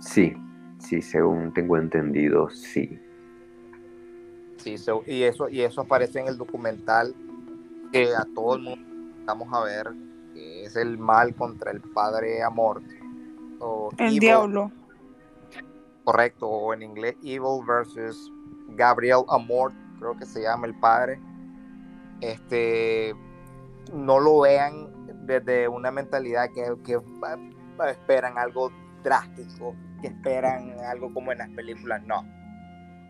[0.00, 0.34] Sí,
[0.78, 2.98] sí, según tengo entendido, sí.
[4.58, 7.14] Sí, so- y eso y eso aparece en el documental
[7.92, 8.84] que a todo el mundo
[9.24, 9.88] vamos a ver,
[10.34, 12.80] que es el mal contra el padre amor.
[13.60, 14.70] O el evil, diablo.
[16.04, 18.32] Correcto, o en inglés Evil versus
[18.68, 21.20] Gabriel Amor, creo que se llama el padre.
[22.20, 23.14] Este,
[23.92, 24.88] no lo vean
[25.26, 28.70] desde una mentalidad que, que va- esperan algo
[29.02, 32.24] drástico, que esperan algo como en las películas, no.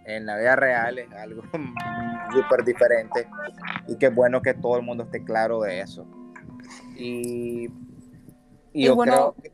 [0.05, 1.43] En la vida real es algo
[2.33, 3.29] súper diferente
[3.87, 6.07] y qué bueno que todo el mundo esté claro de eso.
[6.97, 7.69] Y,
[8.73, 9.53] y yo bueno, creo que...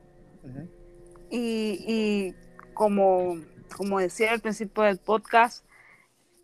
[1.30, 2.34] Y, y
[2.74, 3.36] como,
[3.76, 5.64] como decía al principio del podcast,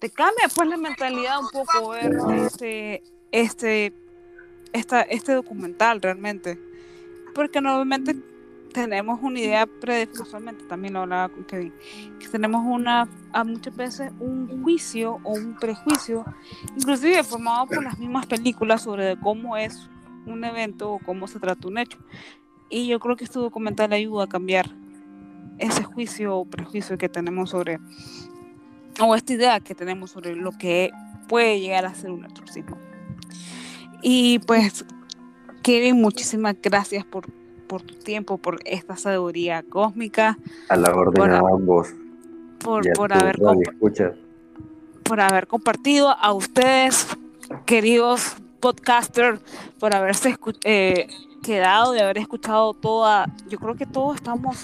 [0.01, 3.93] te cambia pues la mentalidad un poco ver este, este,
[4.72, 6.59] esta, este documental realmente.
[7.34, 8.16] Porque normalmente
[8.72, 11.72] tenemos una idea predefinitivamente, también lo hablaba con Kevin,
[12.18, 16.24] que tenemos una, a muchas veces un juicio o un prejuicio,
[16.76, 19.88] inclusive formado por las mismas películas sobre cómo es
[20.26, 21.98] un evento o cómo se trata un hecho.
[22.68, 24.70] Y yo creo que este documental ayuda a cambiar
[25.59, 27.78] ese juicio o prejuicio que tenemos sobre,
[29.01, 30.90] o esta idea que tenemos sobre lo que
[31.28, 32.78] puede llegar a ser un exorcismo.
[34.02, 34.85] Y pues,
[35.62, 37.27] Kevin, muchísimas gracias por,
[37.66, 41.89] por tu tiempo, por esta sabiduría cósmica, A la orden Por- a ambos.
[42.59, 43.36] por, y a por tu haber
[45.02, 47.06] por haber compartido a ustedes,
[47.66, 49.40] queridos podcasters,
[49.81, 51.09] por haberse escu- eh,
[51.43, 54.56] quedado, de haber escuchado toda, yo creo que todos estamos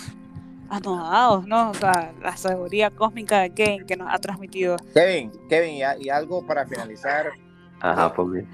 [0.69, 1.71] anodados, ¿no?
[1.71, 4.77] O sea, la sabiduría cósmica de Kevin que nos ha transmitido.
[4.95, 7.33] Kevin, Kevin, y, a- y algo para finalizar.
[7.81, 8.49] Ajá, pues bien.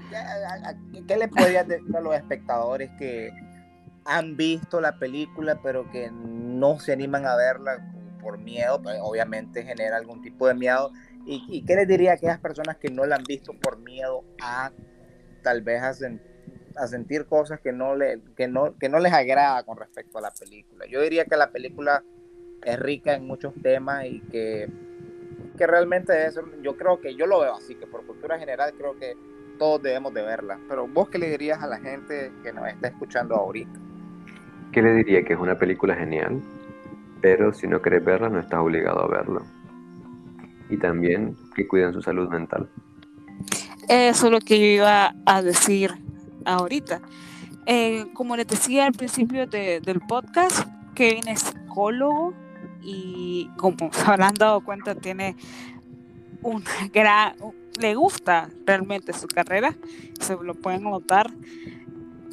[0.91, 3.31] ¿Qué, qué le podrías decir a los espectadores que
[4.05, 7.77] han visto la película pero que no se animan a verla
[8.21, 8.81] por miedo?
[8.81, 10.91] Pues, obviamente genera algún tipo de miedo.
[11.25, 14.23] ¿Y, y qué les diría a aquellas personas que no la han visto por miedo
[14.41, 14.71] a
[15.41, 16.21] tal vez a sen-
[16.75, 20.21] a sentir cosas que no, le, que, no, que no les agrada con respecto a
[20.21, 20.85] la película.
[20.89, 22.03] Yo diría que la película
[22.63, 24.69] es rica en muchos temas y que,
[25.57, 28.97] que realmente es, yo creo que yo lo veo así, que por cultura general creo
[28.97, 29.15] que
[29.57, 30.59] todos debemos de verla.
[30.67, 33.79] Pero vos qué le dirías a la gente que nos está escuchando ahorita?
[34.71, 35.23] ¿Qué le diría?
[35.23, 36.41] Que es una película genial,
[37.21, 39.41] pero si no querés verla no estás obligado a verla.
[40.69, 42.67] Y también que cuiden su salud mental.
[43.87, 45.91] Eso es lo que yo iba a decir
[46.45, 47.01] ahorita.
[47.65, 52.33] Eh, como les decía al principio del podcast, Kevin es psicólogo
[52.83, 55.35] y como se habrán dado cuenta tiene
[56.41, 57.35] un gran,
[57.79, 59.75] le gusta realmente su carrera,
[60.19, 61.33] se lo pueden notar.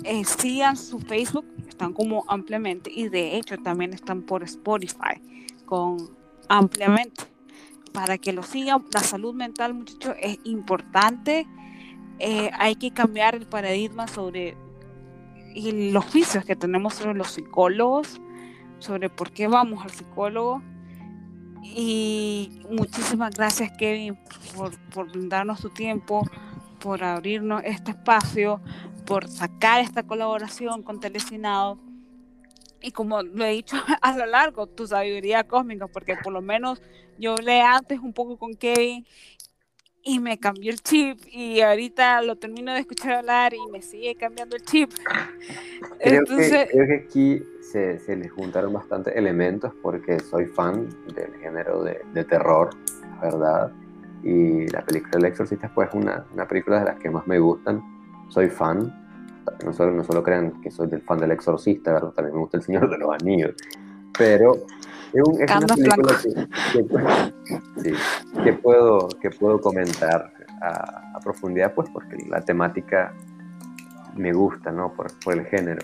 [0.02, 5.20] Eh, sigan su Facebook, están como ampliamente y de hecho también están por Spotify
[5.66, 6.10] con
[6.48, 7.24] ampliamente
[7.92, 8.84] para que lo sigan.
[8.92, 11.46] La salud mental, muchachos, es importante.
[12.18, 14.56] Eh, hay que cambiar el paradigma sobre
[15.54, 18.20] y los juicios que tenemos sobre los psicólogos,
[18.80, 20.62] sobre por qué vamos al psicólogo.
[21.62, 24.18] Y muchísimas gracias, Kevin,
[24.56, 26.26] por, por brindarnos tu tiempo,
[26.80, 28.60] por abrirnos este espacio,
[29.06, 31.78] por sacar esta colaboración con Telecinado
[32.82, 36.82] y como lo he dicho a lo largo, tu sabiduría cósmica, porque por lo menos
[37.18, 39.06] yo hablé antes un poco con Kevin
[40.02, 44.14] y me cambió el chip y ahorita lo termino de escuchar hablar y me sigue
[44.14, 44.90] cambiando el chip.
[45.98, 51.34] Creo, que, creo que, aquí se, se les juntaron bastantes elementos porque soy fan del
[51.40, 52.70] género de, de terror,
[53.22, 53.72] ¿verdad?
[54.22, 57.38] Y la película El Exorcista pues, es una, una película de las que más me
[57.38, 57.82] gustan.
[58.28, 58.92] Soy fan,
[59.64, 62.10] no solo, no solo crean que soy del fan del Exorcista, ¿verdad?
[62.10, 63.54] También me gusta El Señor de los Anillos.
[64.18, 64.54] Pero
[65.12, 66.18] es, un, es una película
[67.82, 67.94] que,
[68.44, 73.14] que, puedo, que puedo comentar a, a, profundidad, pues porque la temática
[74.16, 74.92] me gusta, ¿no?
[74.92, 75.82] Por, por el género.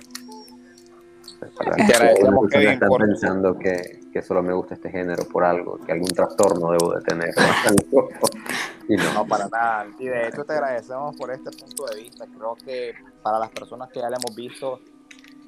[1.57, 6.11] Para que están pensando que, que, solo me gusta este género por algo, que algún
[6.11, 7.35] trastorno debo de tener.
[8.89, 9.15] y no.
[9.15, 9.87] no, para nada.
[9.99, 12.27] Y de hecho te agradecemos por este punto de vista.
[12.27, 12.93] Creo que
[13.23, 14.81] para las personas que ya le hemos visto,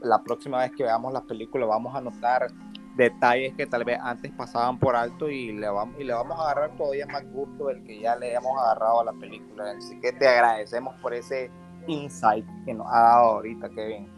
[0.00, 2.48] la próxima vez que veamos las películas vamos a notar
[2.96, 6.50] detalles que tal vez antes pasaban por alto y le vamos, y le vamos a
[6.50, 9.72] agarrar todavía más gusto del que ya le hemos agarrado a la película.
[9.76, 11.50] Así que te agradecemos por ese
[11.86, 14.17] insight que nos ha dado ahorita, Kevin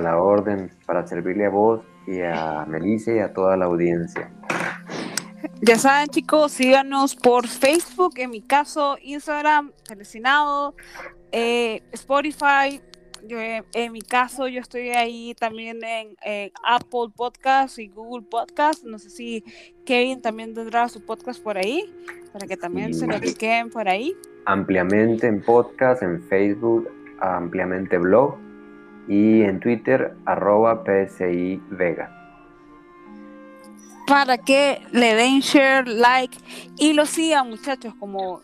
[0.00, 4.30] a la orden para servirle a vos y a Melissa y a toda la audiencia.
[5.62, 10.74] Ya saben chicos, síganos por Facebook, en mi caso Instagram, Telecinado,
[11.32, 12.80] eh, Spotify,
[13.26, 18.98] yo, en mi caso yo estoy ahí también en, Apple Podcast y Google Podcast, no
[18.98, 19.44] sé si
[19.84, 21.84] Kevin también tendrá su podcast por ahí,
[22.32, 24.16] para que también se lo queden por ahí.
[24.46, 26.88] Ampliamente en podcast, en Facebook,
[27.20, 28.38] ampliamente blog
[29.10, 32.16] y en Twitter arroba PSI Vega.
[34.06, 36.38] Para que le den share, like
[36.78, 38.40] y lo sigan muchachos, como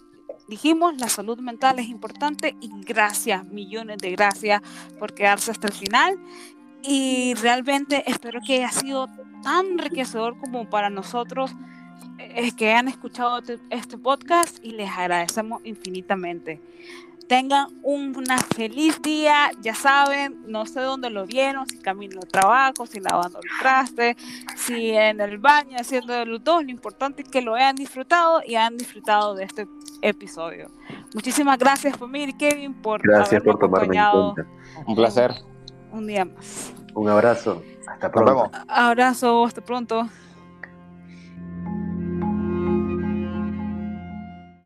[0.49, 4.61] dijimos, la salud mental es importante y gracias, millones de gracias
[4.99, 6.19] por quedarse hasta el final.
[6.83, 9.07] Y realmente espero que haya sido
[9.45, 11.53] tan enriquecedor como para nosotros
[12.19, 16.61] es que han escuchado este, este podcast y les agradecemos infinitamente.
[17.29, 22.87] Tengan una feliz día, ya saben, no sé dónde lo vieron, si camino al trabajo,
[22.87, 24.17] si lavando el traste,
[24.55, 28.43] si en el baño, haciendo de los dos, lo importante es que lo hayan disfrutado
[28.47, 29.67] y hayan disfrutado de este
[30.03, 30.71] episodio.
[31.15, 34.47] Muchísimas gracias, familia y Kevin, por gracias por tomarme en cuenta.
[34.87, 35.33] Un placer.
[35.91, 36.73] Un día más.
[36.95, 37.61] Un abrazo.
[37.89, 38.51] Hasta pronto.
[38.69, 40.09] Abrazo, hasta pronto.